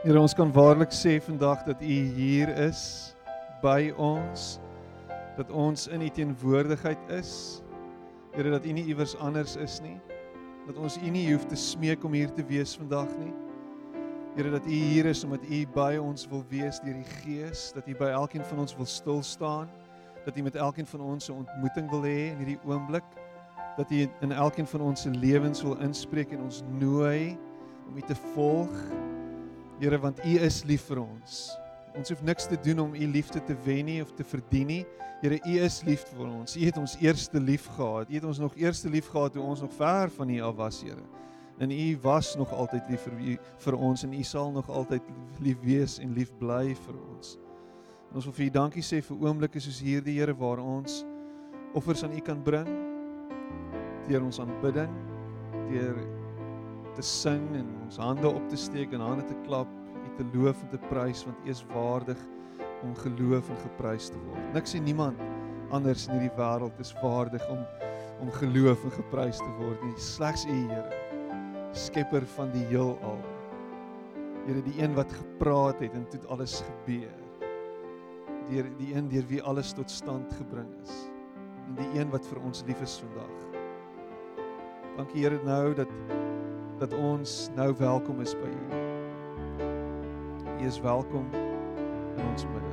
[0.00, 3.12] Here ons kan waarlik sê vandag dat U hier is
[3.60, 4.54] by ons
[5.36, 7.60] dat ons in U teenwoordigheid is.
[8.32, 9.98] Here dat U nie iewers anders is nie.
[10.64, 13.34] Dat ons U nie hoef te smeek om hier te wees vandag nie.
[14.38, 17.84] Here dat U hier is omdat U by ons wil wees deur die Gees, dat
[17.84, 19.68] U by elkeen van ons wil stil staan,
[20.24, 23.04] dat U met elkeen van ons 'n ontmoeting wil hê in hierdie oomblik,
[23.76, 27.36] dat U in elkeen van ons se lewens wil inspreek en ons nooi
[27.84, 28.72] om U te volg.
[29.80, 31.36] Here, want U is lief vir ons.
[31.96, 34.82] Ons hoef niks te doen om U liefde te wen nie of te verdien nie.
[35.22, 36.52] Here, U is lief vir ons.
[36.52, 38.12] U het ons eerste lief gehad.
[38.12, 40.82] U het ons nog eerste lief gehad toe ons nog ver van U af was,
[40.84, 41.06] Here.
[41.64, 45.10] En U was nog altyd lief vir U vir ons en U sal nog altyd
[45.40, 47.34] lief wees en lief bly vir ons.
[48.10, 51.06] En ons wil vir U dankie sê vir oomblikke soos hierdie, Here, waar ons
[51.72, 52.68] offers aan U kan bring
[54.10, 54.92] deur ons aanbidding,
[55.70, 56.19] deur
[57.00, 59.68] te sing en ons hande op te steek en hande te klap,
[60.00, 62.18] U te loof en te prys want U is waardig
[62.84, 64.42] om geloof en geprys te word.
[64.56, 65.20] Niks en niemand
[65.72, 67.62] anders in hierdie wêreld is waardig om
[68.20, 70.98] om geloof en geprys te word nie, slegs U, Here.
[71.72, 73.20] Skepper van die heelal.
[74.44, 77.16] Here, die een wat gepraat het en toe alles gebeur.
[78.50, 80.96] Deur die een deur wie alles tot stand gebring is.
[81.70, 83.62] En die een wat vir ons lief is vandag.
[84.98, 85.88] Dankie Here nou dat
[86.80, 88.78] dat ons nou welkom is by U.
[90.60, 91.26] U is welkom
[92.16, 92.70] in ons midde.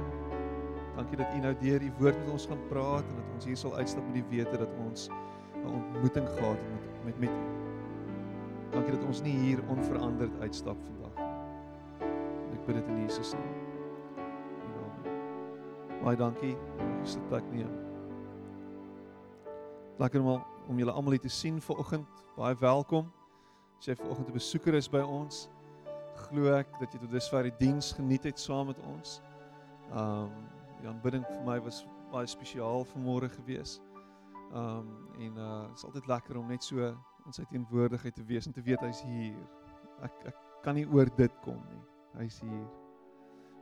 [0.95, 3.59] Dankie dat U nou deur U woord met ons gaan praat en dat ons hier
[3.59, 5.09] sal uitstap met die wete dat ons
[5.55, 7.43] 'n ontmoeting gehad het met met met U.
[8.71, 12.07] Dankie dat ons nie hier onveranderd uitstap vandag nie.
[12.55, 13.55] Ek bid dit in Jesus naam.
[14.63, 15.19] Amen.
[16.03, 16.55] Baie dankie.
[17.03, 17.71] Sit plek neem.
[19.97, 22.07] Lekker om om julle almal hier te sien vanoggend.
[22.35, 23.16] Baie welkom.
[23.77, 25.49] As jy vanoggend 'n besoeker is by ons,
[26.15, 29.21] glo ek dat jy tot dusver die diens geniet het saam met ons.
[29.93, 30.31] Um
[30.81, 33.79] die aanbidding vir my was baie spesiaal vanmôre gewees.
[34.53, 34.89] Um
[35.19, 36.89] en uh dit is altyd lekker om net so
[37.25, 39.37] in sy teenwoordigheid te wees en te weet hy's hier.
[40.01, 41.83] Ek ek kan nie oor dit kom nie.
[42.17, 42.67] Hy's hier.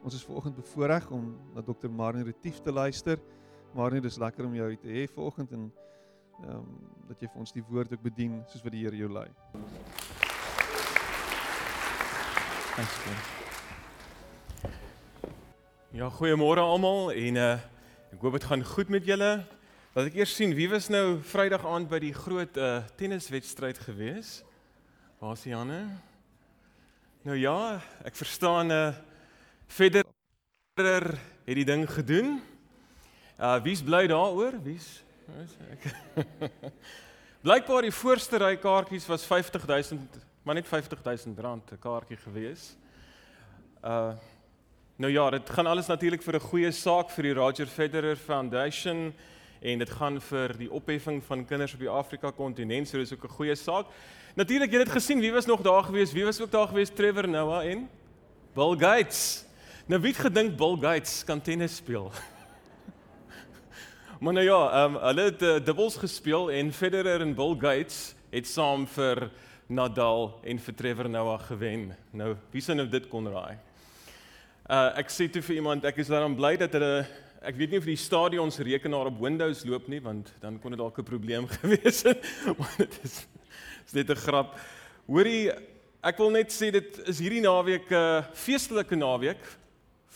[0.03, 1.89] Ons is vanoggend bevoorreg om na Dr.
[1.89, 3.19] Marnie Retief te luister.
[3.73, 5.71] Marnie, dis lekker om jou te hê vanoggend en
[6.43, 6.75] ehm um,
[7.07, 9.29] dat jy vir ons die woord ook bedien soos wat die Here jou lei.
[12.75, 13.15] Dankie.
[15.95, 17.53] Ja, goeiemôre almal en uh
[18.11, 19.29] ek hoop dit gaan goed met julle.
[19.95, 24.41] Laat ek eers sien wie was nou Vrydag aand by die groot uh tenniswedstryd gewees?
[25.23, 25.79] Waar is Janne?
[27.23, 28.91] Nou ja, ek verstaan uh
[29.71, 31.15] Federer
[31.47, 32.41] het die ding gedoen.
[33.39, 34.59] Uh wie's bly daaroor?
[34.67, 34.99] Wie's
[37.45, 42.77] Blykbaar die voorste ry kaartjies was 50000, maar net 50000 rand 'n kaartjie gewees.
[43.83, 44.13] Uh
[44.97, 49.13] nou ja, dit gaan alles natuurlik vir 'n goeie saak vir die Roger Federer Foundation
[49.61, 53.23] en dit gaan vir die opheffing van kinders op die Afrika kontinent, so dis ook
[53.23, 53.85] 'n goeie saak.
[54.35, 56.13] Natuurlik, jy het gesien wie was nog daar gewees?
[56.13, 56.89] Wie was ook daar gewees?
[56.89, 57.89] Trevor Noah en
[58.53, 59.45] Bill Gates.
[59.87, 62.11] Nou wie het gedink Bill Gates kan tennis speel?
[64.19, 68.15] Maar nou ja, ehm um, hulle het uh, dubbels gespeel en Federer en Bill Gates
[68.29, 69.29] het saam vir
[69.67, 71.87] Nadal en vir Trevor Noah gewen.
[72.13, 73.57] Nou, wie sou nou dit kon raai?
[74.69, 77.05] Uh ek sê toe vir iemand, ek is daarom bly dat hulle
[77.45, 80.73] ek weet nie of die stadion se rekenaar op Windows loop nie, want dan kon
[80.73, 82.21] dit dalk 'n probleem gewees het.
[82.57, 83.25] maar dit is
[83.85, 84.57] is net 'n grap.
[85.07, 85.51] Hoorie,
[86.01, 89.41] ek wil net sê dit is hierdie naweek 'n uh, feestelike naweek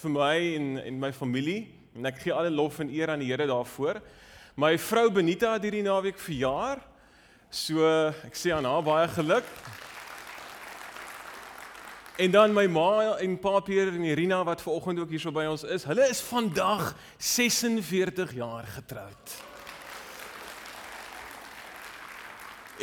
[0.02, 1.68] vir my en en my familie.
[1.96, 4.02] En ek gee alle lof en eer aan die Here daarvoor.
[4.56, 6.86] My vrou Benita het hierdie naweek verjaar.
[7.50, 7.82] So
[8.28, 9.46] ek sê aan haar baie geluk.
[12.22, 15.32] En dan my ma en pa Pierre en Irina wat ver oggend ook hier so
[15.34, 15.88] by ons is.
[15.90, 19.36] Hulle is vandag 46 jaar getroud.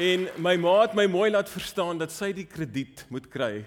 [0.03, 3.63] En my ma het my mooi laat verstaan dat sy die krediet moet kry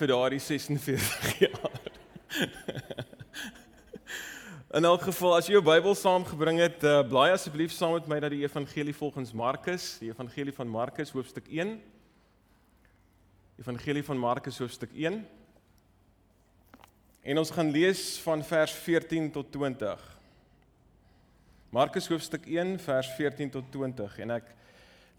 [0.00, 1.82] vir daardie 46 jaar.
[4.72, 8.16] In elk geval, as jy jou Bybel saamgebring het, uh, blaai asseblief saam met my
[8.22, 11.74] na die Evangelie volgens Markus, die Evangelie van Markus hoofstuk 1.
[13.60, 15.18] Evangelie van Markus hoofstuk 1.
[17.20, 20.08] En ons gaan lees van vers 14 tot 20.
[21.76, 24.54] Markus hoofstuk 1 vers 14 tot 20 en ek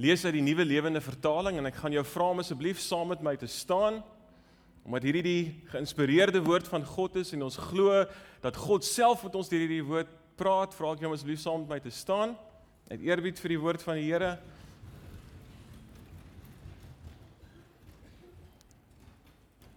[0.02, 3.22] lees uit die Nuwe Lewende Vertaling en ek gaan jou vra om asseblief saam met
[3.22, 4.02] my te staan
[4.84, 8.04] omdat hierdie die geïnspireerde woord van God is en ons glo
[8.44, 11.64] dat God self met ons deur hierdie woord praat, vra ek jou om asseblief saam
[11.64, 12.34] met my te staan.
[12.92, 14.34] Uit eerbied vir die woord van die Here.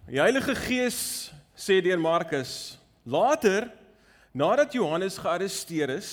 [0.07, 0.99] Die Heilige Gees
[1.57, 3.69] sê deur Markus, later
[4.37, 6.11] nadat Johannes gearresteer is,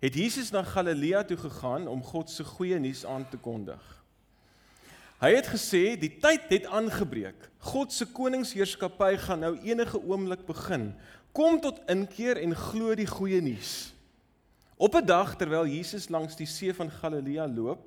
[0.00, 3.99] het Jesus na Galilea toe gegaan om God se goeie nuus aan te kondig.
[5.20, 7.50] Hy het gesê die tyd het aangebreek.
[7.68, 10.94] God se koningsheerskappy gaan nou enige oomblik begin.
[11.36, 13.92] Kom tot inkeer en glo die goeie nuus.
[14.80, 17.84] Op 'n dag terwyl Jesus langs die see van Galilea loop,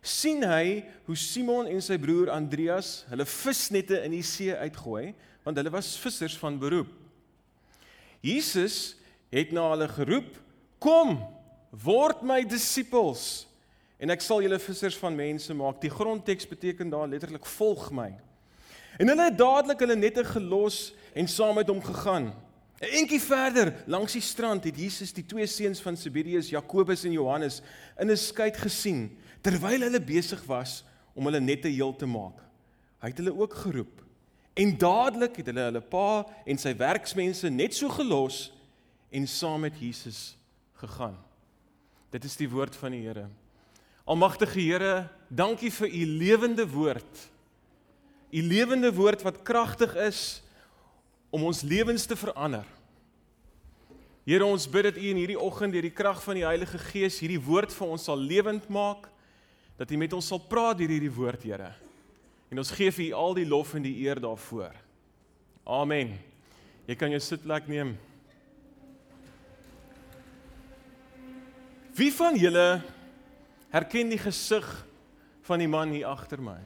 [0.00, 5.14] sien hy hoe Simon en sy broer Andreas hulle visnette in die see uitgooi,
[5.44, 6.88] want hulle was vissers van beroep.
[8.20, 8.96] Jesus
[9.30, 10.40] het na hulle geroep:
[10.78, 11.20] "Kom,
[11.70, 13.46] word my disippels
[14.02, 18.10] en ek sal julle vissers van mense maak." Die grondteks beteken daar letterlik: "Volg my."
[18.98, 22.32] En hulle het dadelik hulle nette gelos en saam met hom gegaan.
[22.82, 27.12] 'n Entjie verder langs die strand het Jesus die twee seuns van Zebedeus, Jakobus en
[27.12, 27.62] Johannes,
[27.98, 30.84] in 'n skei gesien terwyl hulle besig was
[31.14, 32.38] om hulle nette heel te maak.
[33.00, 34.02] Hy het hulle ook geroep.
[34.54, 38.52] En dadelik het hulle hulle pa en sy werksmense net so gelos
[39.10, 40.36] en saam met Jesus
[40.74, 41.16] gegaan.
[42.10, 43.28] Dit is die woord van die Here.
[44.12, 47.20] Almagtige Here, dankie vir u lewende woord.
[48.28, 50.42] U lewende woord wat kragtig is
[51.32, 52.66] om ons lewens te verander.
[54.28, 57.22] Here, ons bid dat U in hierdie oggend deur die krag van die Heilige Gees
[57.24, 59.08] hierdie woord vir ons sal lewend maak,
[59.80, 61.72] dat U met ons sal praat deur hierdie woord, Here.
[62.52, 64.76] En ons gee vir U al die lof en die eer daarvoor.
[65.64, 66.18] Amen.
[66.84, 67.96] Jy kan jou sitplek neem.
[71.96, 72.82] Wie van julle
[73.72, 74.68] herken die gesig
[75.48, 76.60] van die man hier agter my?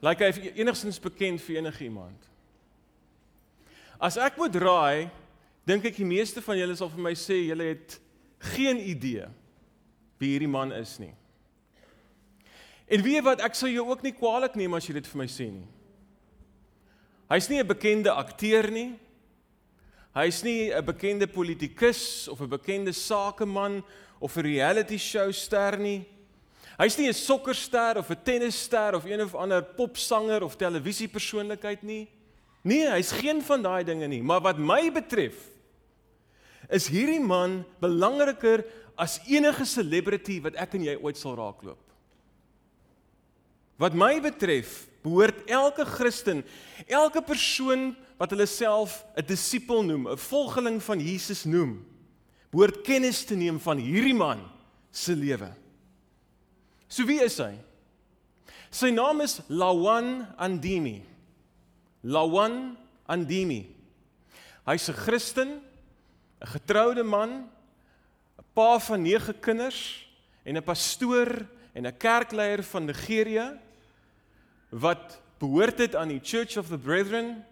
[0.00, 2.28] Lyk like hy enigstens bekend vir enigiemand?
[4.00, 5.10] As ek moet raai,
[5.68, 7.98] dink ek die meeste van julle sal vir my sê julle het
[8.56, 9.26] geen idee
[10.20, 11.12] wie hierdie man is nie.
[12.90, 15.28] En weet wat, ek sal jou ook nie kwaadlik neem as jy dit vir my
[15.30, 15.68] sê nie.
[17.30, 18.98] Hy's nie 'n bekende akteur nie.
[20.14, 23.84] Hy's nie 'n bekende politikus of 'n bekende sakeman
[24.20, 26.04] of 'n reality show ster nie.
[26.78, 32.08] Hy's nie 'n sokkerster of 'n tennisster of een of ander popsanger of televisiepersoonlikheid nie.
[32.62, 35.48] Nee, hy's geen van daai dinge nie, maar wat my betref
[36.70, 38.64] is hierdie man belangriker
[38.96, 41.80] as enige celebrity wat ek en jy ooit sal raakloop.
[43.80, 46.44] Wat my betref, behoort elke Christen,
[46.86, 51.89] elke persoon wat hulle self 'n disipel noem, 'n volgeling van Jesus noem,
[52.50, 54.42] behoort kennis te neem van hierdie man
[54.90, 55.52] se lewe.
[56.90, 57.54] So wie is hy?
[58.70, 61.00] Sy naam is Lawan Andimi.
[62.02, 62.76] Lawan
[63.06, 63.66] Andimi.
[64.66, 65.48] Hy's 'n Christen,
[66.42, 67.50] 'n getroude man,
[68.38, 70.06] 'n pa van 9 kinders
[70.44, 73.58] en 'n pastoor en 'n kerkleier van Nigerië
[74.70, 77.44] wat behoort het aan die Church of the Brethren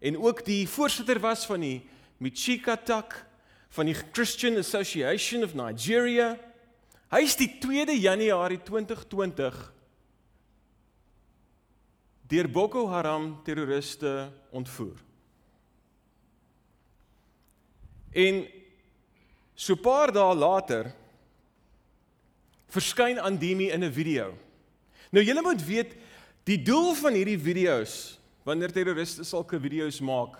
[0.00, 1.82] en ook die voorsitter was van die
[2.18, 3.26] Michika tak
[3.74, 6.34] van die Christian Association of Nigeria.
[7.10, 9.56] Hy is die 2de Januarie 2020
[12.30, 14.96] deur Boko Haram terroriste ontvoer.
[18.14, 18.46] En
[19.54, 20.94] so 'n paar dae later
[22.70, 24.38] verskyn Andimi in 'n video.
[25.10, 25.96] Nou julle moet weet
[26.44, 30.38] die doel van hierdie video's wanneer terroriste sulke video's maak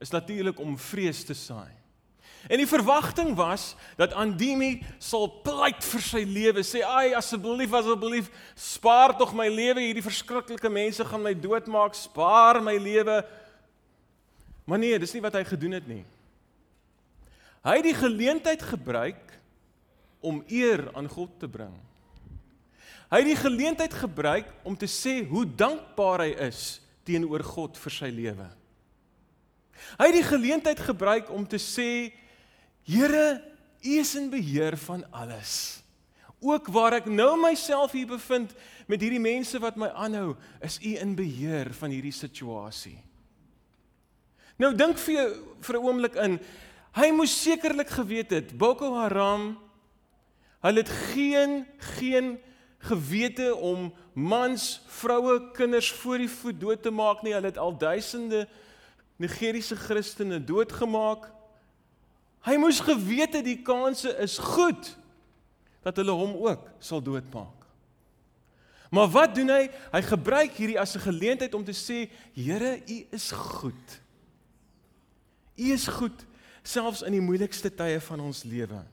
[0.00, 1.79] is natuurlik om vrees te saai.
[2.48, 8.30] En die verwagting was dat Andimi sal pleit vir sy lewe, sê ai asseblief asseblief
[8.56, 13.20] spaar tog my lewe, hierdie verskriklike mense gaan my doodmaak, spaar my lewe.
[14.64, 16.04] Maar nee, dis nie wat hy gedoen het nie.
[17.66, 19.36] Hy het die geleentheid gebruik
[20.24, 21.74] om eer aan God te bring.
[23.10, 27.92] Hy het die geleentheid gebruik om te sê hoe dankbaar hy is teenoor God vir
[27.92, 28.46] sy lewe.
[29.98, 32.12] Hy het die geleentheid gebruik om te sê
[32.84, 33.42] Here,
[33.80, 35.82] U is in beheer van alles.
[36.40, 38.52] Ook waar ek nou myself hier bevind
[38.88, 40.34] met hierdie mense wat my aanhou,
[40.64, 42.98] is U in beheer van hierdie situasie.
[44.60, 45.28] Nou dink vir jou
[45.60, 46.40] vir 'n oomblik in.
[46.92, 49.56] Hy moes sekerlik geweet het Boko Haram
[50.60, 52.38] hulle het geen geen
[52.78, 57.32] gewete om mans, vroue, kinders voor die voet dood te maak nie.
[57.32, 58.48] Hulle het al duisende
[59.16, 61.30] Nigeriese Christene doodgemaak.
[62.46, 64.96] Hy moes geweet het die kanse is goed
[65.84, 67.60] dat hulle hom ook sal doodmaak.
[68.90, 69.68] Maar wat doen hy?
[69.92, 74.00] Hy gebruik hierdie as 'n geleentheid om te sê, Here, U is goed.
[75.56, 76.26] U is goed
[76.62, 78.84] selfs in die moeilikste tye van ons lewe.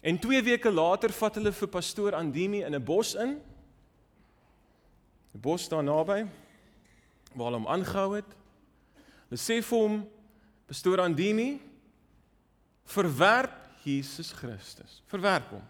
[0.00, 3.40] En 2 weke later vat hulle vir pastoor Andimi in 'n bos in.
[5.32, 6.26] Die bos staan naby
[7.34, 8.30] waar hulle hom aangehou het.
[9.28, 10.08] Hulle sê vir hom
[10.66, 11.60] pastoor Andini
[12.86, 13.54] verwerp
[13.86, 15.00] Jesus Christus.
[15.10, 15.64] Verwerp hom.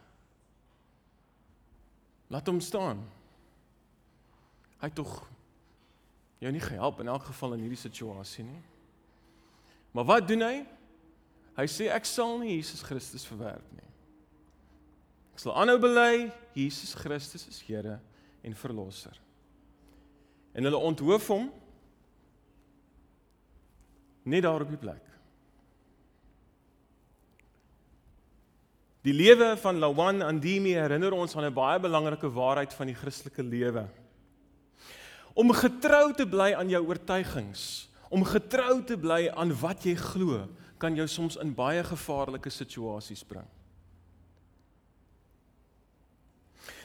[2.32, 3.02] Laat hom staan.
[4.82, 5.18] Hy tog
[6.42, 8.62] jou nie gehelp in elk geval in hierdie situasie nie.
[9.96, 10.56] Maar wat doen hy?
[11.56, 13.86] Hy sê ek sal nie Jesus Christus verwerp nie.
[15.36, 17.98] Ek sal aanhou bely Jesus Christus is Here
[18.44, 19.16] en verlosser.
[20.56, 21.48] En hulle onthoof hom
[24.26, 25.05] net daar op die plek.
[29.06, 33.42] Die lewe van Lawan Andimi herinner ons aan 'n baie belangrike waarheid van die Christelike
[33.42, 33.86] lewe.
[35.34, 40.48] Om getrou te bly aan jou oortuigings, om getrou te bly aan wat jy glo,
[40.78, 43.46] kan jou soms in baie gevaarlike situasies bring.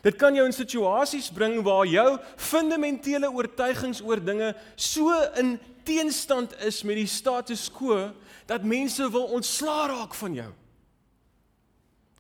[0.03, 6.53] Dit kan jou in situasies bring waar jou fundamentele oortuigings oor dinge so in teenstand
[6.61, 8.11] is met die status quo
[8.45, 10.53] dat mense wil ontslaa raak van jou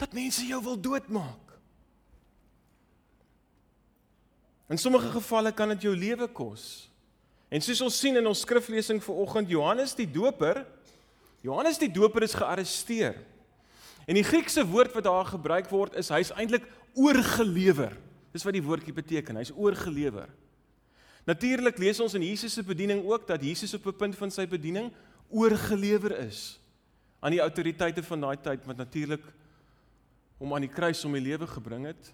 [0.01, 1.51] dat mense jou wil doodmaak.
[4.71, 6.87] In sommige gevalle kan dit jou lewe kos.
[7.51, 10.63] En soos ons sien in ons skriflesing vir oggend Johannes die Doper,
[11.43, 13.17] Johannes die Doper is gearresteer.
[14.07, 16.63] En die Griekse woord wat daar gebruik word is hy's eintlik
[16.95, 17.97] oorgelewer.
[18.31, 20.31] Dis wat die woordjie beteken, hy's oorgelewer.
[21.27, 24.47] Natuurlik lees ons in Jesus se bediening ook dat Jesus op 'n punt van sy
[24.47, 24.89] bediening
[25.29, 26.59] oorgelewer is
[27.19, 29.21] aan die autoriteite van daai tyd wat natuurlik
[30.41, 32.09] om aan die kruis om die lewe gebring het.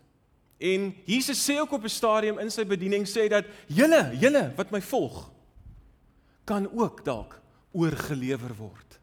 [0.60, 4.72] En Jesus sê ook op 'n stadium in sy bediening sê dat julle, julle wat
[4.72, 5.32] my volg,
[6.44, 7.40] kan ook dalk
[7.72, 9.00] oorgelewer word.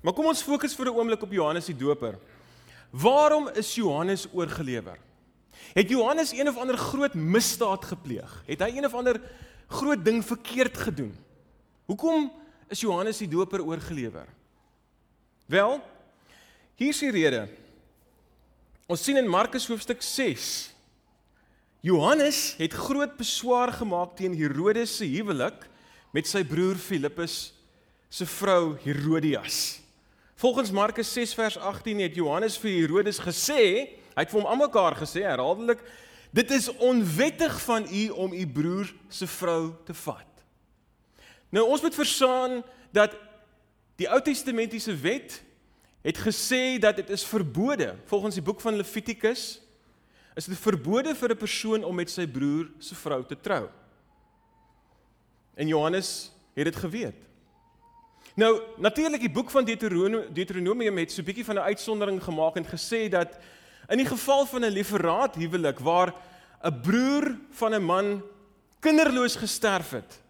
[0.00, 2.18] Maar kom ons fokus vir 'n oomblik op Johannes die Doper.
[2.90, 4.98] Waarom is Johannes oorgelewer?
[5.74, 8.42] Het Johannes een of ander groot misdaad gepleeg?
[8.46, 9.20] Het hy een of ander
[9.66, 11.16] groot ding verkeerd gedoen?
[11.84, 12.32] Hoekom
[12.68, 14.26] is Johannes die Doper oorgelewer?
[15.46, 15.82] Wel,
[16.78, 17.48] Hier is die rede.
[18.86, 20.42] Ons sien in Markus hoofstuk 6
[21.82, 25.64] Johannes het groot beswaar gemaak teen Herodes se huwelik
[26.14, 27.50] met sy broer Filippus
[28.06, 29.80] se vrou Herodias.
[30.38, 33.58] Volgens Markus 6 vers 18 het Johannes vir Herodes gesê,
[34.14, 35.82] hy het vir hom almekaar gesê herhaaldelik,
[36.30, 40.46] dit is onwettig van u om u broer se vrou te vat.
[41.50, 42.60] Nou ons moet verstaan
[42.94, 43.18] dat
[43.98, 45.40] die Ou Testamentiese wet
[46.02, 49.60] het gesê dat dit is verbode volgens die boek van Levitikus
[50.38, 53.68] is dit verbode vir 'n persoon om met sy broer se vrou te trou.
[55.54, 57.16] En Johannes het dit geweet.
[58.34, 62.64] Nou natuurlik die boek van Deuteronomium het so 'n bietjie van 'n uitsondering gemaak en
[62.64, 63.38] gesê dat
[63.88, 66.14] in die geval van 'n lieferaad huwelik waar
[66.62, 68.22] 'n broer van 'n man
[68.80, 70.20] kinderloos gesterf het,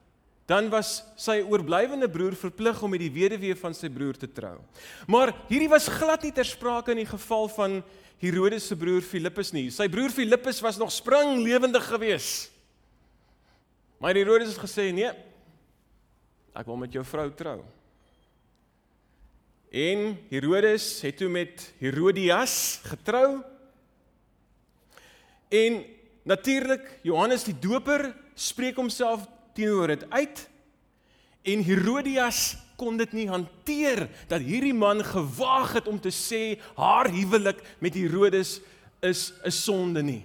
[0.48, 4.56] dan was sy oorblywende broer verplig om met die weduwee van sy broer te trou.
[5.06, 7.82] Maar hierdie was glad nie ter sprake in die geval van
[8.18, 9.68] Herodes se broer Filippus nie.
[9.70, 12.48] Sy broer Filippus was nog spring lewendig gewees.
[14.00, 15.12] Maar Herodes het gesê: "Nee.
[16.56, 17.60] Ek wil met jou vrou trou."
[19.70, 23.42] En Herodes het toe met Herodias getrou.
[25.48, 25.84] En
[26.24, 29.28] natuurlik Johannes die Doper spreek homself
[29.58, 30.46] teenoor dit uit
[31.48, 37.10] en Herodias kon dit nie hanteer dat hierdie man gewaag het om te sê haar
[37.10, 38.60] huwelik met Herodes
[39.02, 40.24] is 'n sonde nie.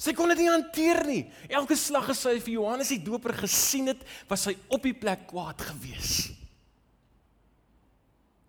[0.00, 1.24] Sy kon dit nie hanteer nie.
[1.48, 5.26] Elke slag as sy vir Johannes die Doper gesien het, was sy op die plek
[5.28, 6.32] kwaad gewees.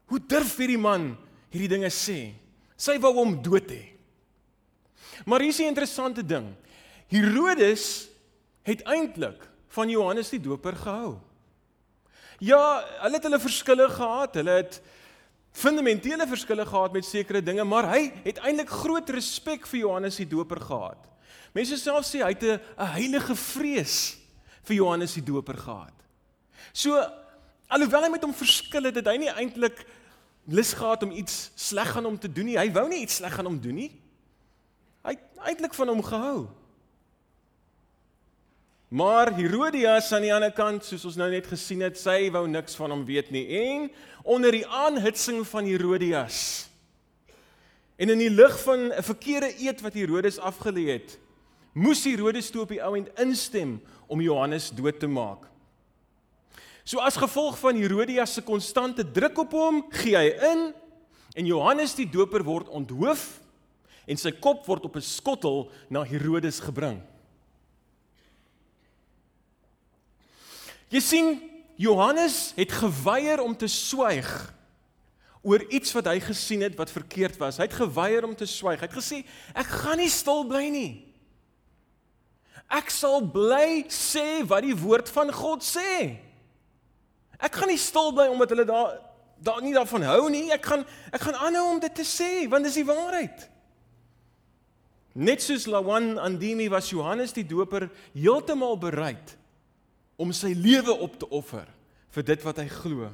[0.08, 1.18] Hoe durf hierdie man
[1.52, 2.34] hierdie dinge sê?
[2.78, 3.92] Sy wou hom dood hê.
[5.26, 6.56] Maar hier is 'n interessante ding.
[7.08, 8.11] Herodes
[8.68, 11.18] het eintlik van Johannes die Doper gehou.
[12.41, 14.36] Ja, hulle het hulle verskille gehad.
[14.36, 14.82] Hulle het
[15.51, 20.27] fundamentele verskille gehad met sekere dinge, maar hy het eintlik groot respek vir Johannes die
[20.27, 21.10] Doper gehad.
[21.53, 24.18] Mense self sê hy het 'n heilige vrees
[24.63, 25.94] vir Johannes die Doper gehad.
[26.74, 26.96] So
[27.68, 29.86] alhoewel hy met hom verskil het, het hy nie eintlik
[30.48, 32.58] lus gehad om iets sleg aan hom te doen nie.
[32.58, 33.91] Hy wou nie iets sleg aan hom doen nie.
[35.03, 36.48] Hy het eintlik van hom gehou.
[38.91, 42.75] Maar Herodias aan die ander kant, soos ons nou net gesien het, sy wou niks
[42.75, 43.45] van hom weet nie.
[43.55, 43.86] En
[44.27, 46.67] onder die aanhitsing van Herodias
[48.01, 51.19] en in die lig van 'n verkeerde eed wat Herodes afgelê het,
[51.74, 55.45] moes Herodes toe op die ouend instem om Johannes dood te maak.
[56.83, 60.74] So as gevolg van Herodias se konstante druk op hom, gee hy in
[61.36, 63.39] en Johannes die Doper word onthoof
[64.07, 67.01] en sy kop word op 'n skottel na Herodes gebring.
[70.91, 71.29] Jy sien,
[71.79, 74.27] Johannes het geweier om te swyg
[75.41, 77.57] oor iets wat hy gesien het wat verkeerd was.
[77.57, 78.81] Hy het geweier om te swyg.
[78.83, 79.24] Hy het gesê,
[79.55, 81.07] "Ek gaan nie stil bly nie.
[82.69, 86.17] Ek sal bly sê wat die woord van God sê.
[87.39, 89.00] Ek gaan nie stil bly omdat hulle daar
[89.43, 90.51] daar nie daarvan hou nie.
[90.51, 93.50] Ek gaan ek gaan aanhou om dit te sê want dis die waarheid."
[95.13, 99.38] Net soos Lawan Andimi was Johannes die Doper heeltemal bereid
[100.22, 101.70] om sy lewe op te offer
[102.13, 103.10] vir dit wat hy glo.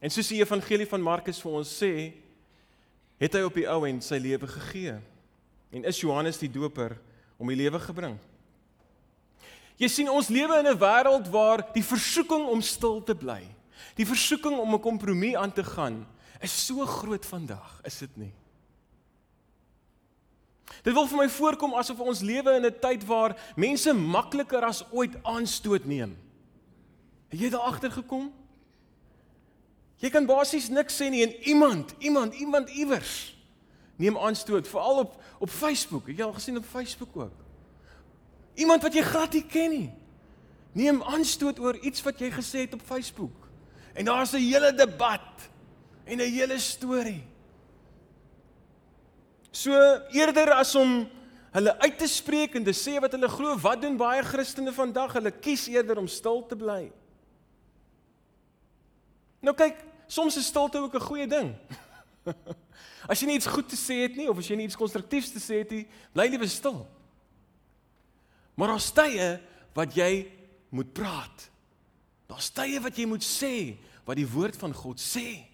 [0.00, 1.92] En soos die evangelie van Markus vir ons sê,
[3.20, 4.96] het hy op die ou end sy lewe gegee.
[5.72, 6.96] En is Johannes die Doper
[7.36, 8.16] om die lewe gebring.
[9.76, 13.44] Jy sien ons lewe in 'n wêreld waar die versoeking om stil te bly,
[13.96, 16.06] die versoeking om 'n kompromie aan te gaan,
[16.40, 18.32] is so groot vandag, is dit nie?
[20.82, 24.84] Dit wil vir my voorkom asof ons lewe in 'n tyd waar mense makliker as
[24.92, 26.16] ooit aanstoot neem.
[27.28, 28.32] Het jy daar agter gekom?
[29.96, 33.34] Jy kan basies niks sê nie en iemand, iemand, iemand iewers
[33.96, 36.06] neem aanstoot, veral op op Facebook.
[36.06, 37.44] Het jy al gesien op Facebook ook?
[38.54, 39.90] Iemand wat jy glad nie ken nie.
[40.72, 43.48] Neem aanstoot oor iets wat jy gesê het op Facebook.
[43.94, 45.48] En daar's 'n hele debat
[46.04, 47.24] en 'n hele storie.
[49.56, 49.72] So
[50.12, 51.06] eerder as om
[51.56, 55.14] hulle uit te spreek en te sê wat hulle glo, wat doen baie Christene vandag?
[55.16, 56.82] Hulle kies eerder om stil te bly.
[59.40, 59.80] Nou kyk,
[60.12, 61.54] soms is stilte ook 'n goeie ding.
[63.10, 65.32] as jy nie iets goed te sê het nie of as jy nie iets konstruktiefs
[65.32, 66.84] te sê het nie, bly liewe stil.
[68.56, 69.40] Maar daar's tye
[69.72, 70.26] wat jy
[70.68, 71.48] moet praat.
[72.28, 75.46] Daar's tye wat jy moet sê wat die woord van God sê.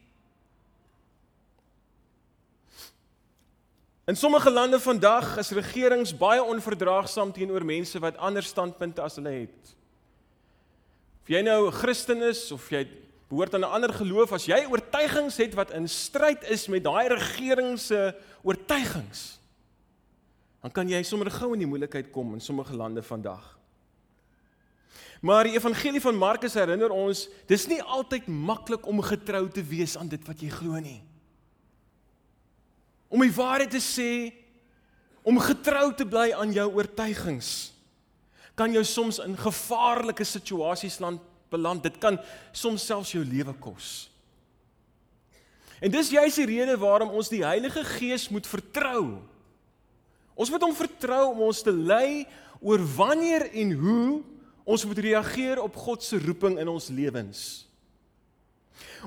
[4.04, 9.30] In sommige lande vandag is regerings baie onverdraagsaam teenoor mense wat ander standpunte as hulle
[9.30, 9.74] het.
[11.22, 12.88] Of jy nou 'n Christen is of jy
[13.28, 17.08] behoort aan 'n ander geloof, as jy oortuigings het wat in stryd is met daai
[17.08, 19.38] regering se oortuigings,
[20.62, 23.58] dan kan jy sommer gou in die moeilikheid kom in sommige lande vandag.
[25.20, 29.96] Maar die evangelie van Markus herinner ons, dis nie altyd maklik om getrou te wees
[29.96, 31.11] aan dit wat jy glo nie
[33.12, 34.32] om die waarheid te sê,
[35.22, 37.70] om getrou te bly aan jou oortuigings,
[38.58, 41.20] kan jou soms in gevaarlike situasies land
[41.52, 41.84] beland.
[41.84, 42.18] Dit kan
[42.56, 44.08] soms selfs jou lewe kos.
[45.82, 49.18] En dis juist die rede waarom ons die Heilige Gees moet vertrou.
[50.38, 52.24] Ons moet hom vertrou om ons te lei
[52.62, 54.06] oor wanneer en hoe
[54.62, 57.66] ons moet reageer op God se roeping in ons lewens.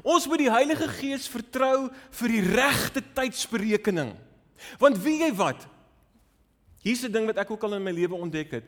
[0.04, 4.16] Ons moet die Heilige Gees vertrou vir die regte tydsberekening.
[4.82, 5.68] Want wie jy wat?
[6.84, 8.66] Hier's 'n ding wat ek ook al in my lewe ontdek het.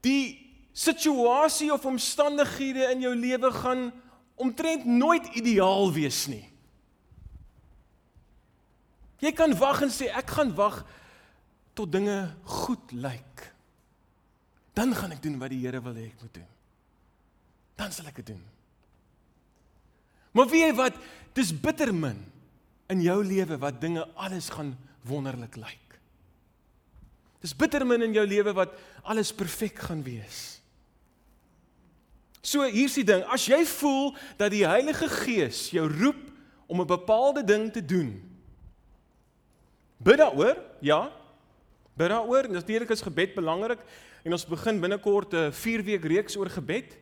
[0.00, 3.92] Die situasie of omstandighede in jou lewe gaan
[4.36, 6.44] omtrent nooit ideaal wees nie.
[9.18, 10.84] Jy kan wag en sê ek gaan wag
[11.74, 13.52] tot dinge goed lyk.
[14.74, 16.46] Dan gaan ek doen wat die Here wil hê ek moet doen.
[17.74, 18.57] Dan sal ek dit doen.
[20.32, 20.98] Maar weet jy wat?
[21.36, 22.18] Dis bitter min
[22.88, 25.88] in jou lewe wat dinge alles gaan wonderlik lyk.
[27.44, 28.74] Dis bitter min in jou lewe wat
[29.06, 30.58] alles perfek gaan wees.
[32.42, 36.20] So hier's die ding, as jy voel dat die Heilige Gees jou roep
[36.66, 38.22] om 'n bepaalde ding te doen.
[39.98, 40.56] Bid daaroor?
[40.80, 41.10] Ja.
[41.96, 42.48] Bid daaroor.
[42.48, 43.78] Natuurlik is gebed belangrik
[44.24, 46.96] en ons begin binnekort 'n 4 week reeks oor gebed.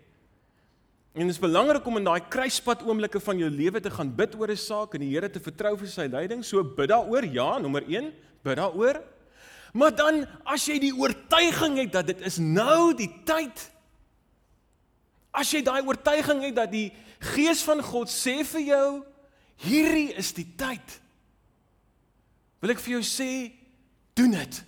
[1.17, 4.35] En dit is belangrik om in daai kruispunt oomblikke van jou lewe te gaan bid
[4.37, 6.45] oor 'n saak en die Here te vertrou vir sy leiding.
[6.45, 7.25] So bid daaroor.
[7.25, 8.13] Ja, nommer 1,
[8.45, 9.03] bid daaroor.
[9.73, 13.71] Maar dan as jy die oortuiging het dat dit is nou die tyd
[15.37, 16.89] as jy daai oortuiging het dat die
[17.35, 18.89] gees van God sê vir jou
[19.67, 21.01] hierdie is die tyd.
[22.61, 23.31] Wil ek vir jou sê
[24.17, 24.63] doen dit.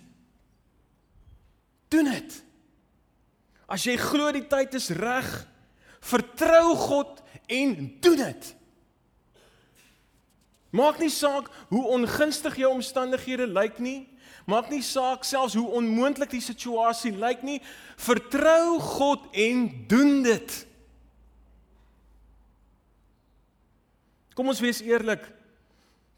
[1.89, 2.37] Doen dit.
[3.69, 5.29] As jy glo die tyd is reg,
[5.99, 8.55] Vertrou God en doen dit.
[10.69, 14.05] Maak nie saak hoe ongunstig jou omstandighede lyk nie.
[14.49, 17.59] Maak nie saak selfs hoe onmoontlik die situasie lyk nie.
[17.97, 20.55] Vertrou God en doen dit.
[24.37, 25.25] Kom ons wees eerlik.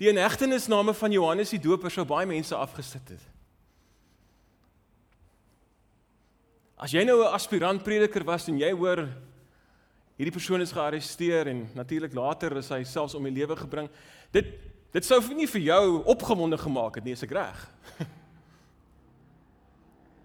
[0.02, 3.28] Die inhegtenisname van Johannes die Doper sou baie mense afgesit het.
[6.82, 9.08] As jy nou 'n aspirant prediker was en jy hoor
[10.22, 13.90] Hierdie persoon is gearresteer en natuurlik later is hy selfs om die lewe gebring.
[14.30, 14.52] Dit
[14.92, 17.60] Dit sou nie vir jou opgewonde gemaak het nie, is ek reg?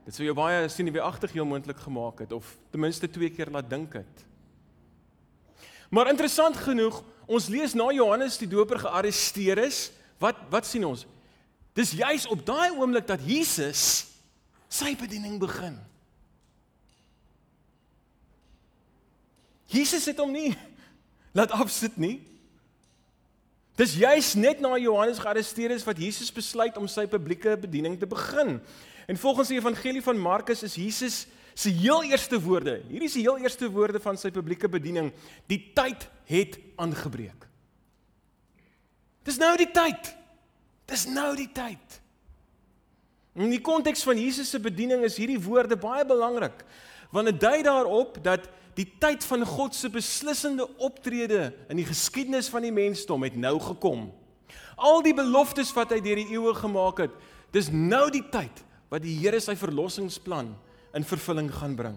[0.06, 3.68] Dit sou jou baie sineweagtig heel moontlik gemaak het of ten minste twee keer laat
[3.70, 4.24] dink het.
[5.90, 6.98] Maar interessant genoeg,
[7.30, 11.06] ons lees na Johannes die Doper gearresteer is, wat wat sien ons?
[11.78, 14.06] Dis juis op daai oomblik dat Jesus
[14.66, 15.78] sy bediening begin.
[19.72, 20.54] Jesus het hom nie
[21.36, 22.20] laat afsit nie.
[23.76, 28.08] Dis juis net na Johannes gearresteer is wat Jesus besluit om sy publieke bediening te
[28.08, 28.56] begin.
[29.06, 31.26] En volgens die evangelie van Markus is Jesus
[31.56, 35.08] se heel eerste woorde, hierdie is die heel eerste woorde van sy publieke bediening,
[35.48, 37.46] die tyd het aangebreek.
[39.24, 40.10] Dis nou die tyd.
[40.86, 42.00] Dis nou die tyd.
[43.36, 46.64] In die konteks van Jesus se bediening is hierdie woorde baie belangrik
[47.14, 52.50] want dit dui daarop dat die tyd van God se beslissende optrede in die geskiedenis
[52.52, 54.10] van die mensdom het nou gekom.
[54.76, 57.14] Al die beloftes wat hy deur die eeue gemaak het,
[57.56, 58.60] dis nou die tyd
[58.92, 60.52] wat die Here sy verlossingsplan
[60.96, 61.96] in vervulling gaan bring.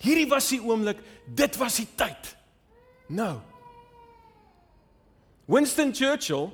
[0.00, 2.32] Hierdie was die oomblik, dit was die tyd.
[3.12, 3.38] Nou.
[5.48, 6.48] Winston Churchill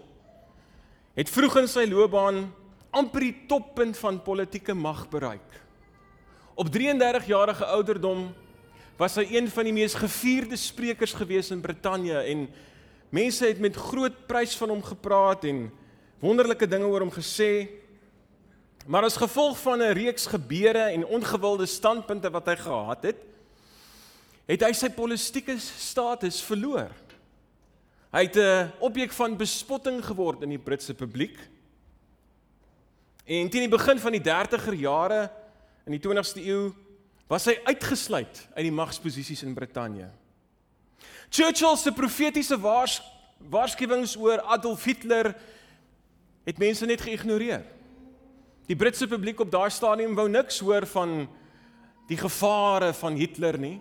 [1.14, 2.46] het vroeg in sy loopbaan
[2.94, 5.61] amper die toppunt van politieke mag bereik.
[6.55, 8.29] Op 33 jarige ouderdom
[8.96, 12.46] was hy een van die mees gevierde sprekers gewees in Brittanje en
[13.14, 15.66] mense het met groot prys van hom gepraat en
[16.22, 17.68] wonderlike dinge oor hom gesê.
[18.87, 23.20] Maar as gevolg van 'n reeks gebeure en ongewilde standpunte wat hy gehad het,
[24.46, 26.90] het hy sy politieke status verloor.
[28.12, 31.38] Hy het 'n objek van bespotting geword in die Britse publiek.
[33.24, 35.30] En teen die begin van die 30er jare
[35.87, 36.72] in die 20ste eeu
[37.28, 40.10] was hy uitgesluit uit die magsposisies in Brittanje.
[41.30, 43.00] Churchill se profetiese waars,
[43.50, 45.32] waarskuwings oor Adolf Hitler
[46.44, 47.64] het mense net geïgnoreer.
[48.68, 51.24] Die Britse publiek op daai stadium wou niks hoor van
[52.08, 53.76] die gevare van Hitler nie.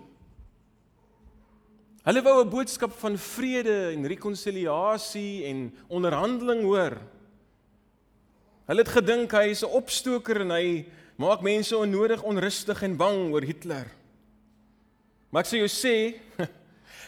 [2.03, 6.97] Hulle wou 'n boodskap van vrede en rekonsiliasie en onderhandeling hoor.
[8.67, 10.85] Hulle het gedink hy is 'n opstoker en hy
[11.19, 13.89] maak mense onnodig onrustig en bang oor Hitler.
[15.33, 15.95] Maar ek sê jou sê,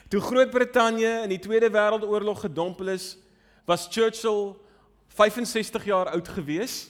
[0.10, 3.15] toe Groot-Brittanje in die Tweede Wêreldoorlog gedompel is,
[3.65, 4.56] was Churchill
[5.15, 6.88] 65 jaar oud gewees.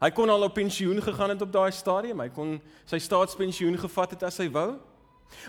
[0.00, 2.20] Hy kon al op pensioen gegaan het op daai stadium.
[2.20, 2.58] Hy kon
[2.88, 4.74] sy staatspensioen gevat het as hy wou.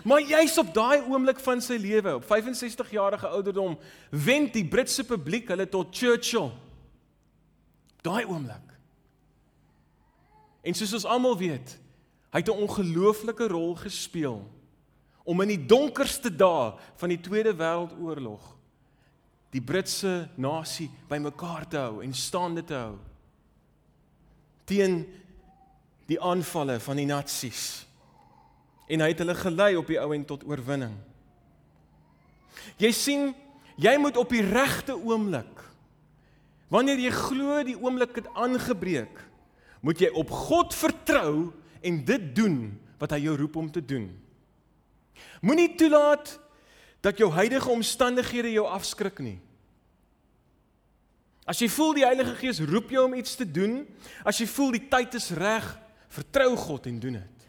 [0.04, 3.76] Maar juis op daai oomblik van sy lewe, op 65 jarige ouderdom,
[4.10, 6.50] wend die Britse publiek hulle tot Churchill.
[8.06, 8.75] Daai oomblik.
[10.66, 11.76] En soos ons almal weet,
[12.34, 14.42] hy het 'n ongelooflike rol gespeel
[15.24, 18.54] om in die donkerste dae van die Tweede Wêreldoorlog
[19.50, 22.98] die Britse nasie bymekaar te hou en staande te hou
[24.66, 25.06] teen
[26.06, 27.86] die aanvalle van die nasies.
[28.90, 30.94] En hy het hulle gelei op die ou en tot oorwinning.
[32.78, 33.34] Jy sien,
[33.78, 35.62] jy moet op die regte oomblik
[36.68, 39.25] wanneer jy glo die oomblik het aangebreek
[39.86, 41.52] moet jy op God vertrou
[41.86, 42.58] en dit doen
[42.98, 44.08] wat hy jou roep om te doen.
[45.46, 46.32] Moenie toelaat
[47.04, 49.38] dat jou huidige omstandighede jou afskrik nie.
[51.46, 53.84] As jy voel die Heilige Gees roep jou om iets te doen,
[54.26, 55.68] as jy voel die tyd is reg,
[56.10, 57.46] vertrou God en doen dit.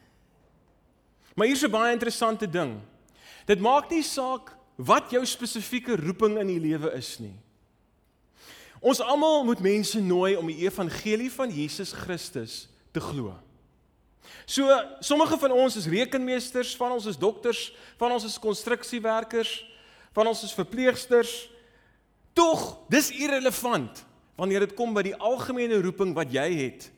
[1.34, 2.78] Maar hier's 'n baie interessante ding.
[3.46, 7.34] Dit maak nie saak wat jou spesifieke roeping in die lewe is nie.
[8.80, 13.34] Ons almal moet mense nooi om die evangelie van Jesus Christus te glo.
[14.46, 19.52] So sommige van ons is rekenmeesters, van ons is dokters, van ons is konstruksiewerkers,
[20.16, 21.50] van ons is verpleegsters.
[22.38, 24.06] Tog, dis irrelevant
[24.38, 26.92] wanneer dit kom by die algemene roeping wat jy het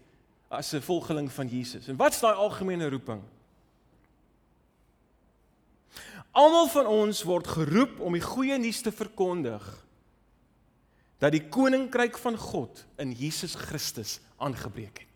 [0.51, 1.87] as 'n volgeling van Jesus.
[1.87, 3.21] En wat's daai algemene roeping?
[6.31, 9.63] Almal van ons word geroep om die goeie nuus te verkondig
[11.19, 15.07] dat die koninkryk van God in Jesus Christus aangebreek het.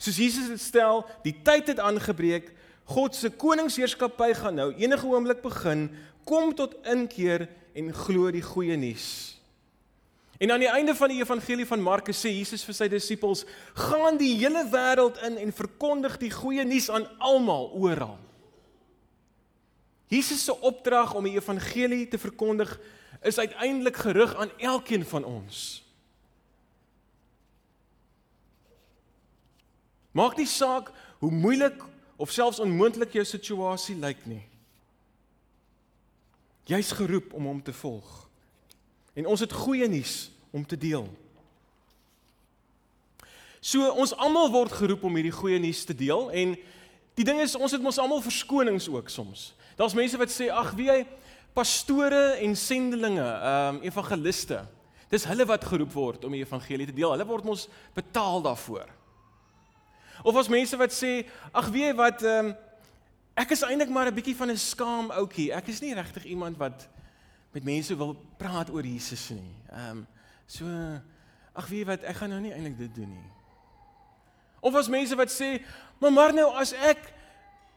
[0.00, 2.50] Soos Jesus dit stel, die tyd het aangebreek,
[2.84, 5.86] God se koningsheerskappy gaan nou enige oomblik begin,
[6.28, 9.06] kom tot inkeer en glo die goeie nuus.
[10.40, 14.18] En aan die einde van die evangelie van Markus sê Jesus vir sy disippels: "Gaan
[14.18, 18.18] die hele wêreld in en verkondig die goeie nuus aan almal oral."
[20.08, 22.78] Jesus se opdrag om die evangelie te verkondig
[23.24, 25.82] is uiteindelik gerig aan elkeen van ons.
[30.14, 31.82] Maak nie saak hoe moeilik
[32.16, 34.44] of selfs onmoontlik jou situasie lyk nie.
[36.70, 38.28] Jy's geroep om hom te volg.
[39.14, 41.08] En ons het goeie nuus om te deel.
[43.64, 46.54] So ons almal word geroep om hierdie goeie nuus te deel en
[47.18, 49.52] die ding is ons het mos almal verskonings ook soms.
[49.78, 51.02] Daar's mense wat sê ag wie hy
[51.54, 54.64] pastore en sendelinge, ehm um, evangeliste.
[55.08, 57.12] Dis hulle wat geroep word om die evangelie te deel.
[57.14, 58.90] Hulle word mos betaal daarvoor.
[60.24, 62.54] Of as mense wat sê ag wie hy wat ehm um,
[63.34, 65.52] ek is eintlik maar 'n bietjie van 'n skaam ouetjie.
[65.52, 66.88] Ek is nie regtig iemand wat
[67.52, 69.54] met mense wil praat oor Jesus nie.
[69.70, 70.06] Ehm um,
[70.46, 70.66] so
[71.54, 73.30] ag wie wat ek gaan nou nie eintlik dit doen nie.
[74.60, 75.62] Of as mense wat sê,
[76.00, 77.13] "Maar maar nou as ek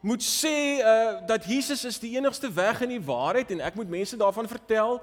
[0.08, 3.92] moet sê uh dat Jesus is die enigste weg en die waarheid en ek moet
[3.92, 5.02] mense daarvan vertel,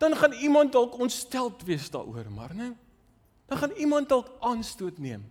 [0.00, 2.72] dan gaan iemand dalk ontsteld wees daaroor, maar nou
[3.46, 5.24] dan gaan iemand dalk aanstoot neem."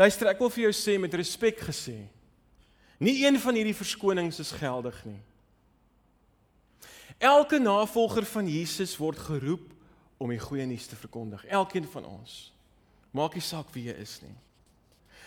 [0.00, 2.08] Luister, ek wil vir jou sê met respek gesê,
[3.00, 5.20] Nie een van hierdie verskonings is geldig nie.
[7.18, 9.70] Elke navolger van Jesus word geroep
[10.20, 11.46] om die goeie nuus te verkondig.
[11.48, 12.52] Elkeen van ons.
[13.12, 14.34] Maak nie saak wie jy is nie.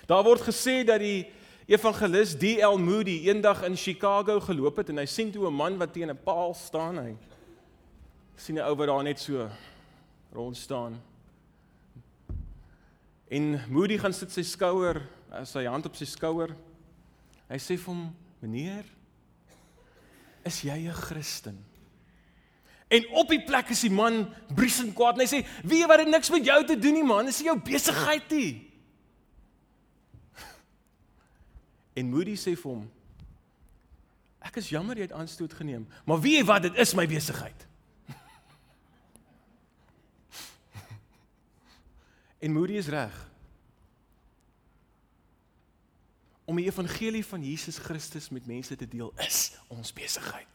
[0.08, 1.26] Daar word gesê dat die
[1.68, 2.78] evangelis D.L.
[2.78, 6.24] Moody eendag in Chicago geloop het en hy sien toe 'n man wat teen 'n
[6.24, 6.98] paal staan.
[6.98, 7.16] Hy
[8.36, 9.50] sien 'n ou wat daar net so
[10.32, 11.02] rond staan.
[13.30, 15.02] En Moody gaan sit sy skouer,
[15.44, 16.56] sy hand op sy skouer
[17.54, 18.86] Hy sê vir hom: "Meneer,
[20.44, 21.58] is jy 'n Christen?"
[22.94, 26.12] En op die plek is die man briesend kwaad en hy sê: "Wie wat dit
[26.14, 28.70] niks met jou te doen nie, man, dis jou besigheid nie."
[31.98, 32.92] En Moody sê vir hom:
[34.42, 37.68] "Ek is jammer jy het aanstoot geneem, maar wie wat dit is my besigheid."
[42.46, 43.34] en Moody is reg.
[46.46, 50.53] om die evangelie van Jesus Christus met mense te deel is ons besigheid.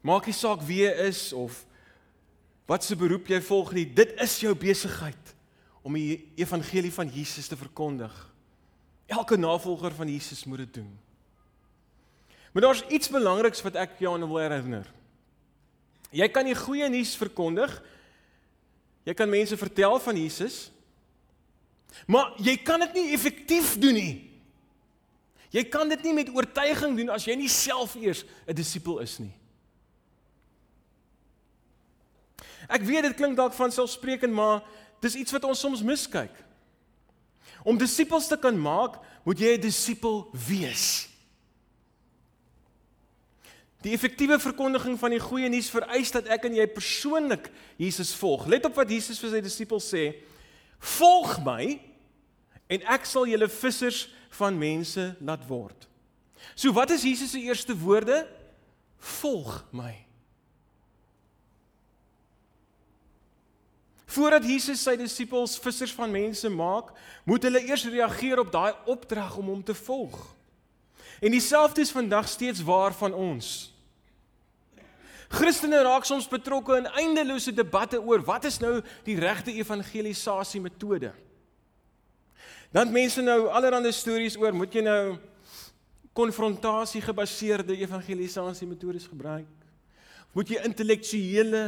[0.00, 1.64] Maak nie saak wie jy is of
[2.70, 5.34] wat se beroep jy volg nie, dit is jou besigheid
[5.82, 8.12] om die evangelie van Jesus te verkondig.
[9.10, 10.90] Elke navolger van Jesus moet dit doen.
[12.52, 14.86] Maar daar's iets belangriks wat ek jou aan wil herinner.
[16.14, 17.72] Jy kan die goeie nuus verkondig.
[19.06, 20.68] Jy kan mense vertel van Jesus,
[22.06, 24.14] Maar jy kan dit nie effektief doen nie.
[25.50, 29.18] Jy kan dit nie met oortuiging doen as jy nie self eers 'n disipel is
[29.18, 29.34] nie.
[32.68, 34.62] Ek weet dit klink dalk van selfsprekend, maar
[35.00, 36.32] dis iets wat ons soms miskyk.
[37.64, 41.08] Om disippels te kan maak, moet jy 'n disipel wees.
[43.80, 48.46] Die effektiewe verkondiging van die goeie nuus vereis dat ek en jy persoonlik Jesus volg.
[48.46, 50.20] Let op wat Jesus vir sy disippels sê:
[50.78, 51.80] Volg my
[52.68, 55.88] en ek sal julle vissers van mense laat word.
[56.54, 58.26] So wat is Jesus se eerste woorde?
[58.98, 60.09] Volg my.
[64.10, 66.90] Voordat Jesus sy disippels vissers van mense maak,
[67.28, 70.16] moet hulle eers reageer op daai opdrag om hom te volg.
[71.20, 73.68] En dieselfde is vandag steeds waar van ons.
[75.30, 81.12] Christene raak soms betrokke in eindelose debatte oor wat is nou die regte evangelisasie metode.
[82.74, 85.04] Dan mense nou allerlei stories oor, moet jy nou
[86.18, 89.46] konfrontasie gebaseerde evangelisasie metodes gebruik?
[90.34, 91.64] Moet jy intellektuele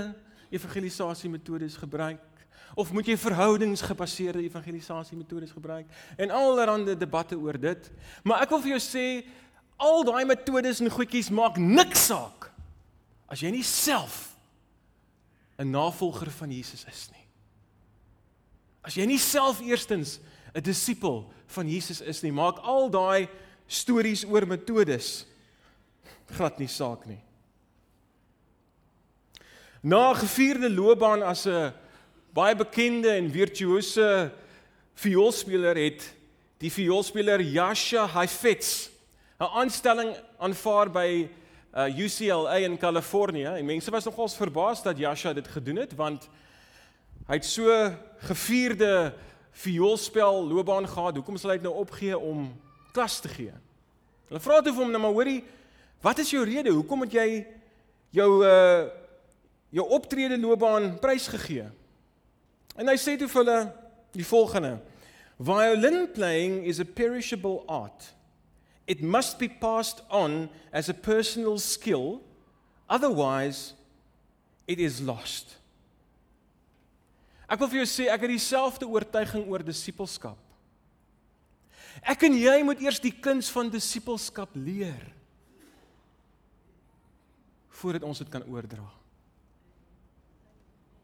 [0.50, 2.31] evangelisasie metodes gebruik?
[2.74, 5.86] Of moet jy verhoudingsgebaseerde evangelisasie metodes gebruik?
[6.16, 7.90] En allerlei debatte oor dit.
[8.24, 9.06] Maar ek wil vir jou sê
[9.76, 12.50] al daai metodes en goedjies maak niks saak
[13.32, 14.36] as jy nie self
[15.58, 17.26] 'n navolger van Jesus is nie.
[18.82, 20.20] As jy nie self eerstens
[20.54, 23.28] 'n disipel van Jesus is nie, maak al daai
[23.66, 25.26] stories oor metodes
[26.32, 27.20] glad nie saak nie.
[29.82, 31.72] Na 'n gevierde loopbaan as 'n
[32.32, 34.30] baie bekende en virtuose
[34.96, 36.04] vioolspeler het
[36.62, 38.88] die vioolspeler Yasha Heifetz
[39.38, 41.28] 'n aanstelling aanvaar by
[41.76, 46.28] uh, UCLA in Kalifornië en mense was nogals verbaas dat Yasha dit gedoen het want
[47.26, 47.68] hy het so
[48.18, 49.12] gevierde
[49.52, 51.14] vioolspel loopbaan gehad.
[51.14, 52.48] Hoekom sal hy dit nou opgee om
[52.92, 53.52] klas te gee?
[54.28, 55.44] Hulle vra toe vir hom nou maar hoorie,
[56.00, 56.72] wat is jou rede?
[56.72, 57.46] Hoekom het jy
[58.10, 58.88] jou uh
[59.72, 61.68] jou optrede loopbaan prysgegee?
[62.78, 63.60] En hy sê toe vir hulle
[64.16, 64.76] die volgende:
[65.42, 68.12] Violin playing is a perishable art.
[68.86, 72.20] It must be passed on as a personal skill,
[72.88, 73.74] otherwise
[74.66, 75.58] it is lost.
[77.52, 80.38] Ek wil vir jou sê ek het dieselfde oortuiging oor disippelskap.
[82.00, 85.10] Ek en jy moet eers die kuns van disippelskap leer
[87.82, 88.84] voordat ons dit kan oordra.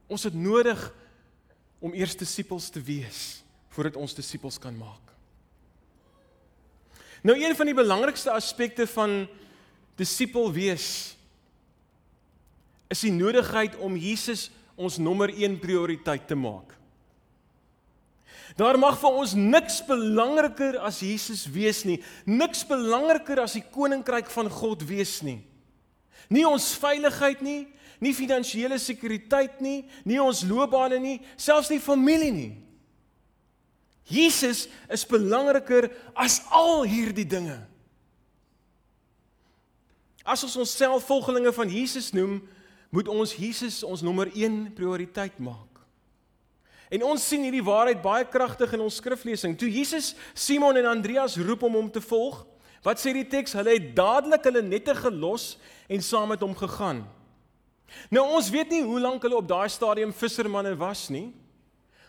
[0.09, 0.78] Ons het nodig
[1.79, 3.43] om eers disippels te wees
[3.75, 5.05] voordat ons disippels kan maak.
[7.23, 9.27] Nou een van die belangrikste aspekte van
[9.99, 10.88] disipel wees
[12.88, 16.75] is die nodigheid om Jesus ons nommer 1 prioriteit te maak.
[18.59, 24.31] Daar mag vir ons niks belangriker as Jesus wees nie, niks belangriker as die koninkryk
[24.33, 25.41] van God wees nie.
[26.33, 27.61] Nie ons veiligheid nie,
[28.02, 32.52] nie finansiële sekuriteit nie, nie ons loopbane nie, selfs nie familie nie.
[34.08, 37.58] Jesus is belangriker as al hierdie dinge.
[40.24, 42.38] As ons onsself volgelinge van Jesus noem,
[42.92, 45.66] moet ons Jesus ons nommer 1 prioriteit maak.
[46.88, 49.56] En ons sien hierdie waarheid baie kragtig in ons skriflesing.
[49.61, 52.46] Toe Jesus Simon en Andreas roep om hom te volg,
[52.84, 53.52] wat sê die teks?
[53.58, 55.56] Hulle het dadelik hulle nette gelos
[55.90, 57.02] en saam met hom gegaan.
[58.11, 61.33] Nou ons weet nie hoe lank hulle op daai stadium vissermanne was nie.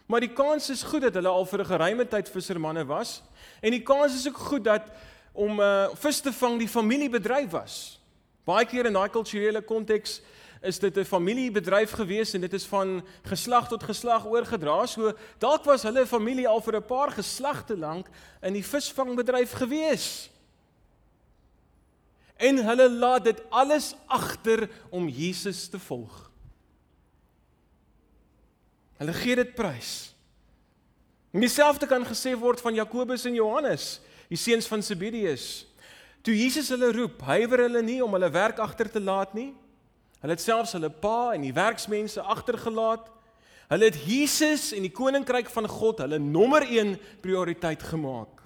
[0.09, 3.21] Maar die kans is goed dat hulle al vir 'n geruime tyd vissermanne was
[3.61, 4.89] en die kans is ook goed dat
[5.33, 7.99] om uh, vis te vang die familiebedryf was.
[8.43, 10.21] Baie keer in daai kulturele konteks
[10.61, 14.85] is dit 'n familiebedryf gewees en dit is van geslag tot geslag oorgedra.
[14.85, 18.07] So dalk was hulle familie al vir 'n paar geslagte lank
[18.41, 20.29] in die visvangbedryf gewees.
[22.39, 26.29] En hulle laat dit alles agter om Jesus te volg.
[28.99, 30.11] Hulle gee dit prys.
[31.35, 33.99] En dieselfde kan gesê word van Jakobus en Johannes,
[34.31, 35.65] die seuns van Zebedeus.
[36.25, 39.51] Toe Jesus hulle roep, huiwer hulle nie om hulle werk agter te laat nie.
[40.19, 43.07] Hulle het selfs hulle pa en die werksmense agtergelaat.
[43.69, 48.38] Hulle het Jesus en die koninkryk van God hulle nommer 1 prioriteit gemaak.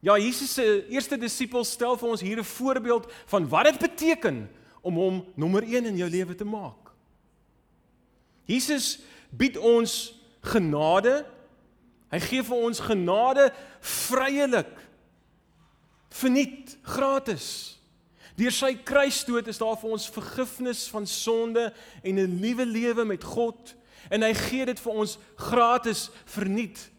[0.00, 4.50] Ja, Jesus se eerste disippels stel vir ons hier 'n voorbeeld van wat dit beteken
[4.82, 6.92] om hom nommer 1 in jou lewe te maak.
[8.44, 11.26] Jesus bied ons genade.
[12.10, 14.70] Hy gee vir ons genade vryelik.
[16.10, 17.76] Verniet, gratis.
[18.36, 23.24] Deur sy kruisdood is daar vir ons vergifnis van sonde en 'n nuwe lewe met
[23.24, 23.74] God
[24.10, 26.90] en hy gee dit vir ons gratis verniet.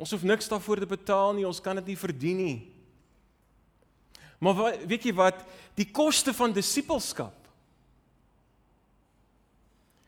[0.00, 2.60] Ons hoef niks daarvoor te betaal nie, ons kan dit nie verdien nie.
[4.40, 5.42] Maar weet jy wat,
[5.76, 7.36] die koste van disippelskap.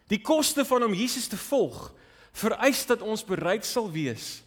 [0.09, 1.91] Die koste van om Jesus te volg
[2.33, 4.41] vereis dat ons bereid sal wees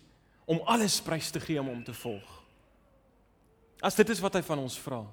[0.50, 2.32] om alles prys te gee om hom te volg.
[3.86, 5.04] As dit is wat hy van ons vra.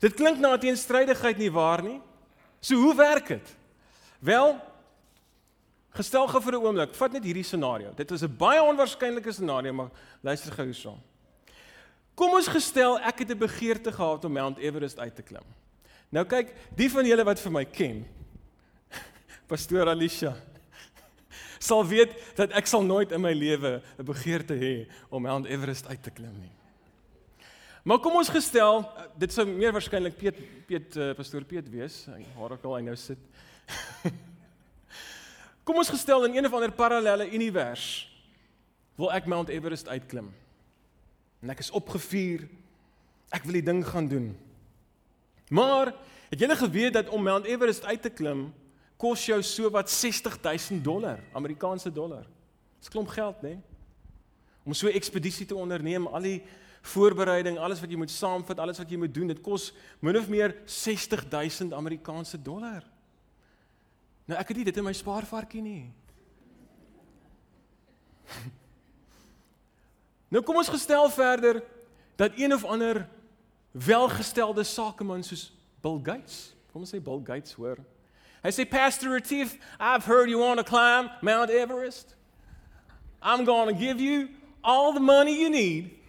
[0.00, 2.00] Dit klink na 'n teenstrydigheid nie waar nie?
[2.60, 3.56] So hoe werk dit?
[4.20, 4.60] Wel,
[5.92, 7.92] gestel gou vir 'n oomblik, vat net hierdie scenario.
[7.94, 9.90] Dit is 'n baie onwaarskynlike scenario, maar
[10.22, 11.00] luister gou hierson.
[12.14, 15.44] Kom ons gestel ek het 'n begeerte gehad om Mount Everest uit te klim.
[16.10, 18.06] Nou kyk, die van julle wat vir my ken,
[19.48, 20.34] Pastoor Alicia,
[21.58, 25.86] sal weet dat ek sal nooit in my lewe 'n begeerte hê om Mount Everest
[25.86, 26.52] uit te klim nie.
[27.82, 28.84] Maar kom ons gestel,
[29.18, 32.06] dit sou meer waarskynlik Piet Piet uh, pastoor Piet wees,
[32.38, 33.18] waar ook al hy nou sit.
[35.64, 38.08] kom ons gestel in een of ander parallelle univers
[38.98, 40.28] wil ek Mount Everest uitklim.
[41.42, 42.44] En ek is opgevuur.
[43.32, 44.32] Ek wil die ding gaan doen.
[45.48, 45.94] Maar
[46.30, 48.50] het julle geweet dat om Mount Everest uit te klim
[49.02, 52.22] kos jou so wat 60000 dollar, Amerikaanse dollar.
[52.78, 53.56] Dis klomp geld, né?
[53.56, 53.58] Nee?
[54.62, 56.42] Om so 'n ekspedisie te onderneem, al die
[56.82, 60.28] voorbereiding, alles wat jy moet saamvat, alles wat jy moet doen, dit kos min of
[60.28, 62.82] meer 60000 Amerikaanse dollar.
[64.28, 65.92] Nou ek het nie dit in my spaarvarkie nie.
[70.32, 71.62] nou kom ons gestel verder
[72.20, 73.08] dat een of ander
[73.72, 77.80] welgestelde sakeman soos Bill Gates, kom ons sê Bill Gates hoor.
[78.42, 82.14] Hy sê Pastor Retief, I've heard you want to climb Mount Everest.
[83.22, 84.28] I'm going to give you
[84.62, 86.02] all the money you need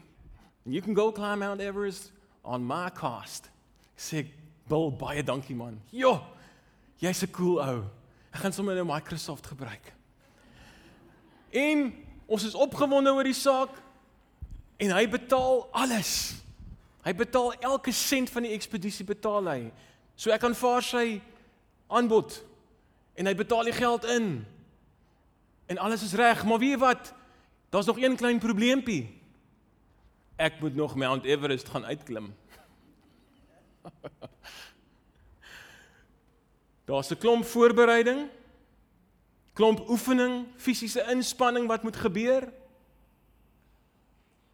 [0.66, 2.12] You can go climb Mount Everest
[2.46, 3.50] on my cost.
[3.98, 4.26] Sê
[4.70, 5.82] Bill baie dankie man.
[5.92, 6.22] Jo,
[7.00, 7.84] jy's 'n cool ou.
[8.34, 9.94] Ek gaan sommer nou Microsoft gebruik.
[11.54, 11.92] En
[12.26, 13.76] ons is opgewonde oor die saak
[14.82, 16.34] en hy betaal alles.
[17.06, 19.60] Hy betaal elke sent van die ekspedisie betaal hy.
[20.18, 21.22] So ek aanvaar sy
[21.94, 22.40] aanbod
[23.20, 24.32] en hy betaal die geld in.
[25.70, 27.14] En alles is reg, maar weet jy wat?
[27.70, 29.04] Daar's nog een klein probleempie
[30.36, 32.36] ek moet nog Mount Everest gaan uitklim.
[36.86, 38.30] Daar's 'n klomp voorbereiding,
[39.54, 42.54] klomp oefening, fisiese inspanning wat moet gebeur.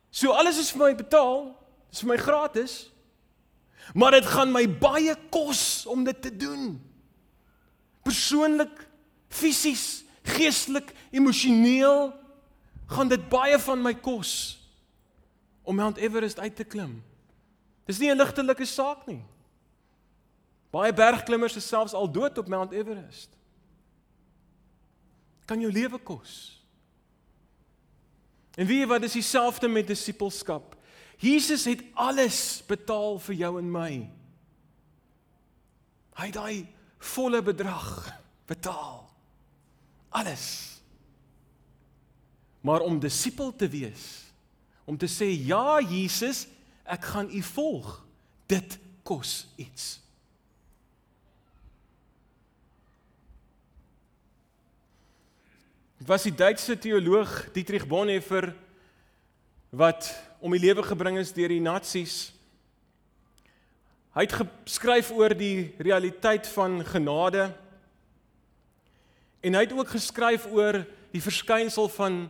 [0.10, 1.56] So alles is vir my betaal.
[1.90, 2.92] Dis vir my gratis.
[3.94, 6.78] Maar dit gaan my baie kos om dit te doen.
[8.04, 8.88] Persoonlik,
[9.28, 12.14] fisies, geestelik, emosioneel
[12.90, 14.58] gaan dit baie van my kos
[15.64, 17.04] om Mount Everest uit te klim.
[17.86, 19.22] Dis nie 'n ligtelike saak nie.
[20.70, 23.34] Baie bergklimmers is selfs al dood op Mount Everest.
[25.50, 26.60] Kan jou lewe kos.
[28.60, 30.76] En wie wat is dieselfde met disippelskap?
[31.18, 33.94] Jesus het alles betaal vir jou en my.
[36.20, 36.68] Hy het daai
[37.00, 37.90] volle bedrag
[38.48, 39.08] betaal.
[40.10, 40.46] Alles.
[42.62, 44.06] Maar om disipel te wees,
[44.86, 46.46] om te sê ja Jesus,
[46.84, 47.92] ek gaan u volg,
[48.52, 50.00] dit kos iets.
[56.00, 58.54] Dit was die Duitse teoloog Dietrich Bonhoeffer
[59.76, 60.08] wat
[60.40, 62.30] om die lewe gebring is deur die nasies.
[64.16, 67.50] Hy het geskryf oor die realiteit van genade.
[69.44, 70.80] En hy het ook geskryf oor
[71.12, 72.22] die verskynsel van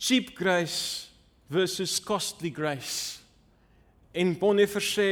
[0.00, 1.12] cheap grace
[1.52, 3.20] versus costly grace.
[4.16, 5.10] En Bonhoeffer sê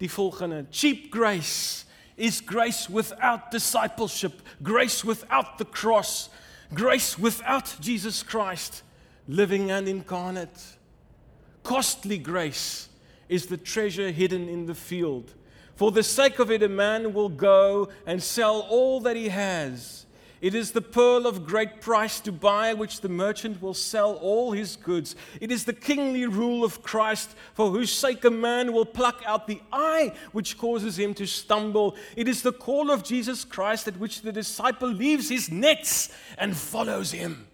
[0.00, 1.84] die volgende: Cheap grace
[2.16, 6.30] is grace without discipleship, grace without the cross,
[6.74, 8.82] grace without Jesus Christ
[9.26, 10.76] living and incarnate.
[11.62, 12.88] Costly grace
[13.28, 15.34] is the treasure hidden in the field.
[15.74, 20.06] For the sake of it, a man will go and sell all that he has
[20.40, 24.52] It is the pearl of great price to buy, which the merchant will sell all
[24.52, 25.16] his goods.
[25.40, 29.48] It is the kingly rule of Christ, for whose sake a man will pluck out
[29.48, 31.96] the eye which causes him to stumble.
[32.14, 36.56] It is the call of Jesus Christ at which the disciple leaves his nets and
[36.56, 37.48] follows him.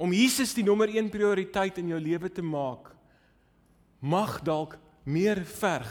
[0.00, 2.88] Om Jesus die nommer 1 prioriteit in jou lewe te maak,
[4.00, 5.90] mag dalk meer verg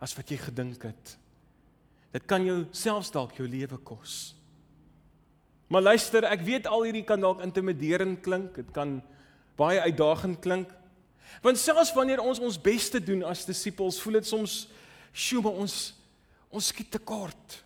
[0.00, 1.16] as wat jy gedink het.
[2.12, 4.34] Dit kan jou selfs dalk jou lewe kos.
[5.72, 8.98] Maar luister, ek weet al hierdie kan dalk intimiderend klink, dit kan
[9.56, 10.68] baie uitdagend klink.
[11.40, 14.66] Want selfs wanneer ons ons bes te doen as disippels, voel dit soms
[15.12, 15.76] sjoe, maar ons
[16.52, 17.62] ons skiet te kort.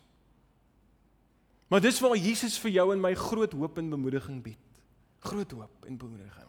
[1.67, 4.83] Maar dis waar Jesus vir jou en my groot hoop en bemoediging bied.
[5.27, 6.47] Groot hoop en bemoediging.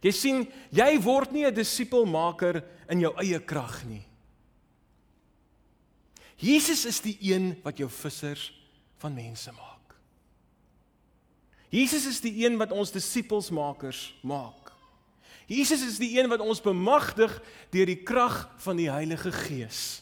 [0.00, 4.04] Jy sien, jy word nie 'n disipelmaker in jou eie krag nie.
[6.40, 8.48] Jesus is die een wat jou vissers
[9.00, 9.96] van mense maak.
[11.70, 14.72] Jesus is die een wat ons disippelsmakers maak.
[15.50, 17.32] Jesus is die een wat ons bemagtig
[17.74, 20.00] deur die krag van die Heilige Gees.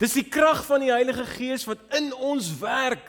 [0.00, 3.04] Dis die krag van die Heilige Gees wat in ons werk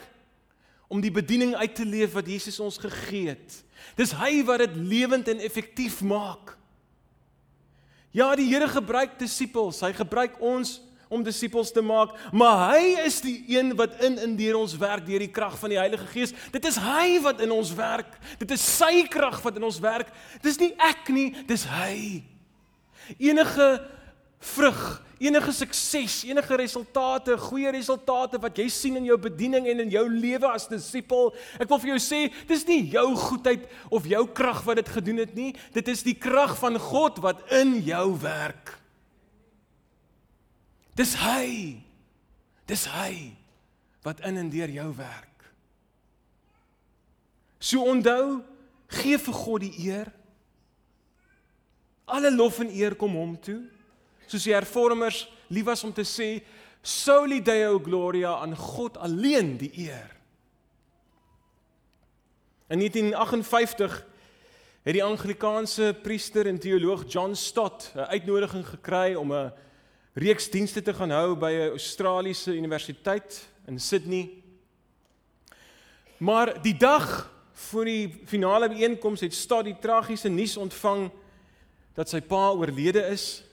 [0.92, 3.62] om die bediening uit te leef wat Jesus ons gegee het.
[3.96, 6.58] Dis hy wat dit lewend en effektief maak.
[8.12, 9.80] Ja, die Here gebruik disippels.
[9.80, 10.82] Hy gebruik ons
[11.12, 15.04] om disippels te maak, maar hy is die een wat in in deur ons werk
[15.06, 16.32] deur die krag van die Heilige Gees.
[16.54, 18.16] Dit is hy wat in ons werk.
[18.40, 20.12] Dit is sy krag wat in ons werk.
[20.44, 22.22] Dis nie ek nie, dis hy.
[23.20, 23.68] Enige
[24.42, 24.82] vrug,
[25.22, 30.08] enige sukses, enige resultate, goeie resultate wat jy sien in jou bediening en in jou
[30.10, 31.30] lewe as disipel,
[31.62, 35.22] ek wil vir jou sê, dis nie jou goedheid of jou krag wat dit gedoen
[35.22, 38.81] het nie, dit is die krag van God wat in jou werk.
[40.96, 41.82] Dis hy.
[42.68, 43.34] Dis hy
[44.02, 45.28] wat in en deur jou werk.
[47.62, 48.42] So onthou,
[48.90, 50.10] gee vir God die eer.
[52.10, 53.62] Alle lof en eer kom hom toe.
[54.26, 56.40] Soos die hervormers lief was om te sê,
[56.82, 60.10] soli deo gloria aan God alleen die eer.
[62.72, 64.00] In 1958
[64.82, 69.52] het die Anglikaanse priester en teoloog John Stott 'n uitnodiging gekry om 'n
[70.14, 74.30] reeks dienste te gaan hou by 'n Australiese universiteit in Sydney.
[76.18, 81.12] Maar die dag voor die finale byeenkoms het Stad die tragiese nuus ontvang
[81.94, 83.44] dat sy pa oorlede is.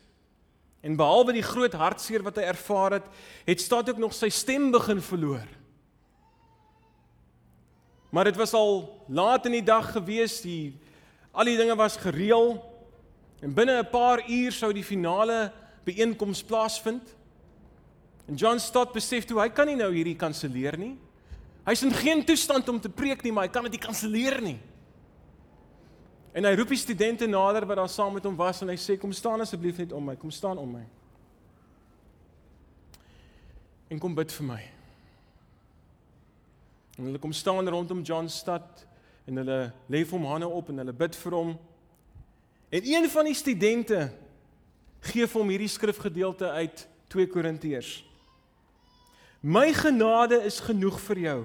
[0.80, 3.06] En behalwe die groot hartseer wat hy ervaar het,
[3.44, 5.46] het Stad ook nog sy stem begin verloor.
[8.10, 10.78] Maar dit was al laat in die dag gewees, die
[11.32, 12.58] al die dinge was gereël
[13.40, 15.52] en binne 'n paar uur sou die finale
[15.88, 17.14] byeenkoms plaasvind.
[18.28, 20.94] En John Stott besef toe hy kan nie nou hierdie kanselleer nie.
[21.68, 24.58] Hy's in geen toestand om te preek nie, maar hy kan dit nie kanselleer nie.
[26.36, 28.98] En hy roep die studente nader wat daar saam met hom was en hy sê
[29.00, 30.84] kom staan asseblief net om my, kom staan om my.
[33.88, 34.60] En kom bid vir my.
[36.98, 38.84] En hulle kom staan rondom John Stott
[39.28, 39.58] en hulle
[39.88, 41.52] lê vir hom hande op en hulle bid vir hom.
[42.68, 44.08] En een van die studente
[45.00, 48.02] gee vir hom hierdie skrifgedeelte uit 2 Korintiërs.
[49.40, 51.38] My genade is genoeg vir jou,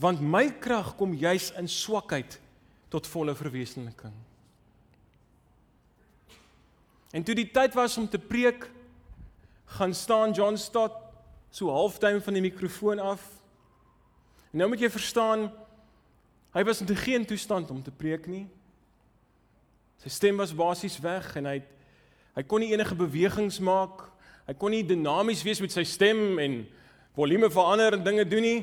[0.00, 2.38] want my krag kom juis in swakheid
[2.90, 4.14] tot volle verwesenliking.
[7.12, 8.68] En toe die tyd was om te preek,
[9.76, 10.96] gaan staan John Stott
[11.50, 13.22] so halfduim van die mikrofoon af.
[14.50, 15.48] En nou moet jy verstaan,
[16.54, 18.46] hy was in geen toestand om te preek nie.
[20.02, 21.58] Sy stem was basies weg en hy
[22.34, 24.06] hy kon nie enige bewegings maak.
[24.46, 26.66] Hy kon nie dinamies wees met sy stem en
[27.14, 28.60] volume verander en dinge doen nie.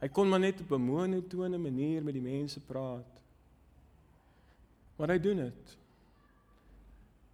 [0.00, 3.08] Hy kon maar net op 'n monotone manier met die mense praat.
[4.96, 5.76] Maar hy doen dit.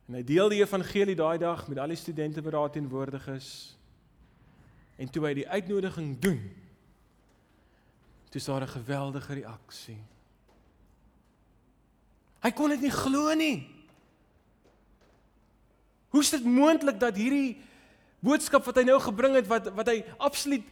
[0.08, 3.76] En hy deel die evangelie daai dag met al die studente wat daar teenwoordig is.
[4.96, 6.40] En toe hy die uitnodiging doen,
[8.30, 10.02] toe is daar 'n geweldige reaksie.
[12.40, 13.79] Hy kon dit nie glo nie.
[16.10, 17.58] Hoe is dit moontlik dat hierdie
[18.20, 20.66] boodskap wat hy nou gebring het wat wat hy absoluut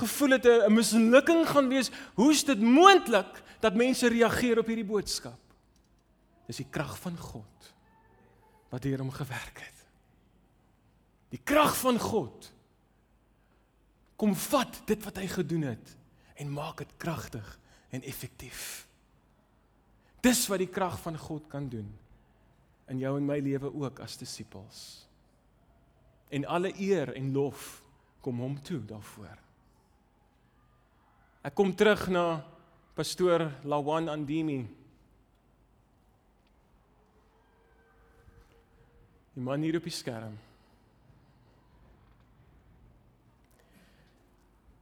[0.00, 4.86] gevoel het 'n mislukking gaan wees, hoe is dit moontlik dat mense reageer op hierdie
[4.86, 5.38] boodskap?
[6.46, 7.74] Dis die krag van God
[8.70, 9.78] wat deur hom gewerk het.
[11.30, 12.52] Die krag van God
[14.16, 15.96] kom vat dit wat hy gedoen het
[16.34, 17.58] en maak dit kragtig
[17.90, 18.86] en effektief.
[20.20, 21.99] Dis wat die krag van God kan doen
[22.90, 25.06] in jou en my lewe ook as disippels.
[26.30, 27.80] En alle eer en lof
[28.20, 29.38] kom hom toe daarvoor.
[31.46, 32.42] Ek kom terug na
[32.98, 34.60] pastoor Lawan Andimi.
[39.34, 40.34] Die man hier op die skerm.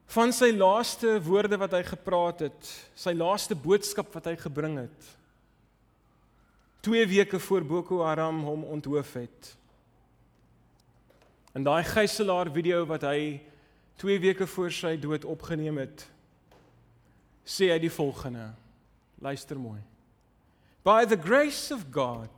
[0.09, 5.11] Van sy laaste woorde wat hy gepraat het, sy laaste boodskap wat hy gebring het.
[6.89, 9.57] 2 weke voor Boko Haram hom onthoof het.
[11.53, 13.41] In daai gijslaer video wat hy
[14.01, 16.07] 2 weke voor sy dood opgeneem het,
[17.45, 18.47] sê hy die volgende.
[19.21, 19.83] Luister mooi.
[20.81, 22.33] By the grace of God,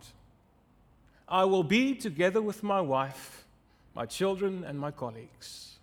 [1.29, 3.47] I will be together with my wife,
[3.95, 5.79] my children and my colleagues.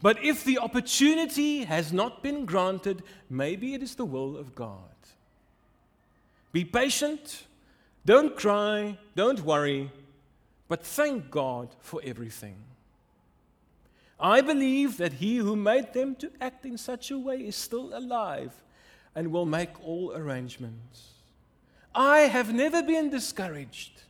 [0.00, 4.93] But if the opportunity has not been granted, maybe it is the will of God.
[6.54, 7.46] Be patient,
[8.06, 9.90] don't cry, don't worry,
[10.68, 12.54] but thank God for everything.
[14.20, 17.90] I believe that he who made them to act in such a way is still
[17.92, 18.52] alive
[19.16, 21.14] and will make all arrangements.
[21.92, 24.02] I have never been discouraged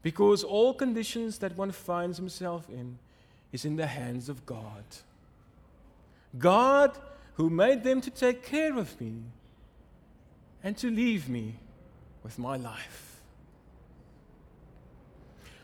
[0.00, 3.00] because all conditions that one finds himself in
[3.50, 4.84] is in the hands of God.
[6.38, 6.96] God
[7.34, 9.24] who made them to take care of me
[10.62, 11.54] and to leave me
[12.22, 13.20] with my life.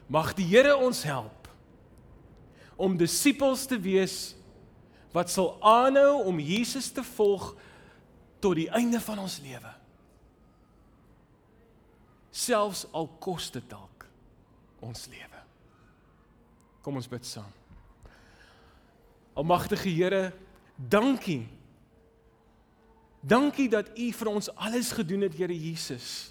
[0.07, 1.49] Mag die Here ons help
[2.76, 4.34] om disippels te wees
[5.14, 7.53] wat sal aanhou om Jesus te volg
[8.42, 9.72] tot die einde van ons lewe.
[12.34, 14.07] Selfs al kos dit dalk
[14.84, 15.42] ons lewe.
[16.84, 17.53] Kom ons bid saam.
[19.38, 20.32] Almagtige Here,
[20.76, 21.47] dankie
[23.25, 26.29] Dankie dat U vir ons alles gedoen het, Here Jesus.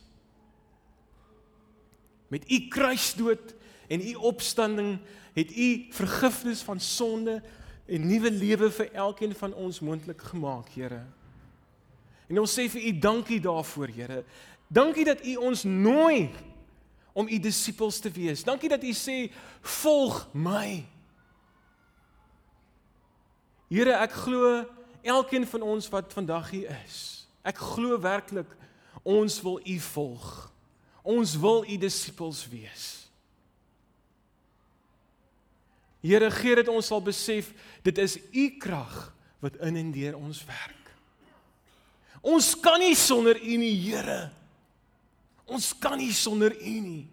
[2.29, 3.55] Met U kruisdood
[3.89, 4.99] en U opstanding
[5.33, 7.41] het U vergifnis van sonde
[7.85, 11.01] en nuwe lewe vir elkeen van ons moontlik gemaak, Here.
[12.29, 14.21] En ons sê vir U dankie daarvoor, Here.
[14.69, 16.29] Dankie dat U ons nooi
[17.13, 18.45] om U disippels te wees.
[18.45, 19.17] Dankie dat U sê
[19.81, 20.85] volg my.
[23.73, 24.61] Here, ek glo
[25.03, 27.27] elkeen van ons wat vandag hier is.
[27.43, 28.49] Ek glo werklik
[29.03, 30.27] ons wil U volg.
[31.03, 32.85] Ons wil U disippels wees.
[36.03, 37.51] Here gee dit ons sal besef
[37.83, 38.95] dit is U krag
[39.43, 40.83] wat in en deur ons werk.
[42.23, 44.31] Ons kan nie sonder U nie, Here.
[45.43, 47.07] Ons kan nie sonder U nie.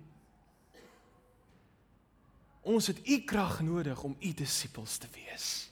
[2.63, 5.70] Ons het U krag nodig om U disippels te wees.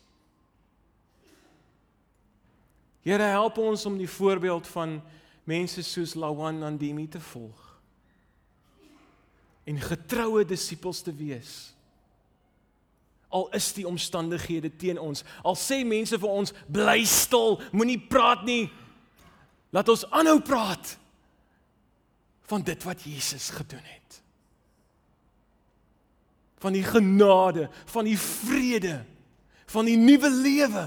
[3.09, 4.99] Here help ons om die voorbeeld van
[5.49, 7.61] mense soos Lawan Andimi te volg.
[9.65, 11.53] En getroue disippels te wees.
[13.33, 18.45] Al is die omstandighede teen ons, al sê mense vir ons bly stil, moenie praat
[18.49, 18.67] nie.
[19.73, 20.95] Laat ons aanhou praat
[22.49, 24.19] van dit wat Jesus gedoen het.
[26.61, 28.99] Van die genade, van die vrede,
[29.69, 30.85] van die nuwe lewe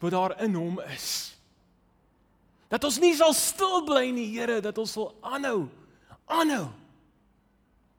[0.00, 1.29] wat daar in hom is.
[2.70, 5.66] Dat ons nie sal stil bly nie, Here, dat ons sal aanhou,
[6.30, 6.68] aanhou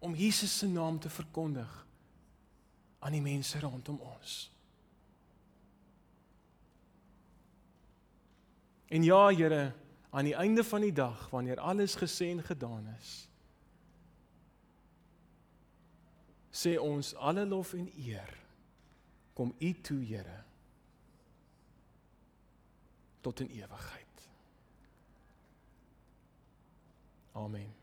[0.01, 1.69] om Jesus se naam te verkondig
[3.03, 4.37] aan die mense rondom ons.
[8.91, 9.73] En ja, Here,
[10.09, 13.11] aan die einde van die dag, wanneer alles gesê en gedaan is,
[16.51, 18.37] sê ons alle lof en eer
[19.35, 20.43] kom U toe, Here,
[23.21, 24.00] tot in ewigheid.
[27.35, 27.80] Amen.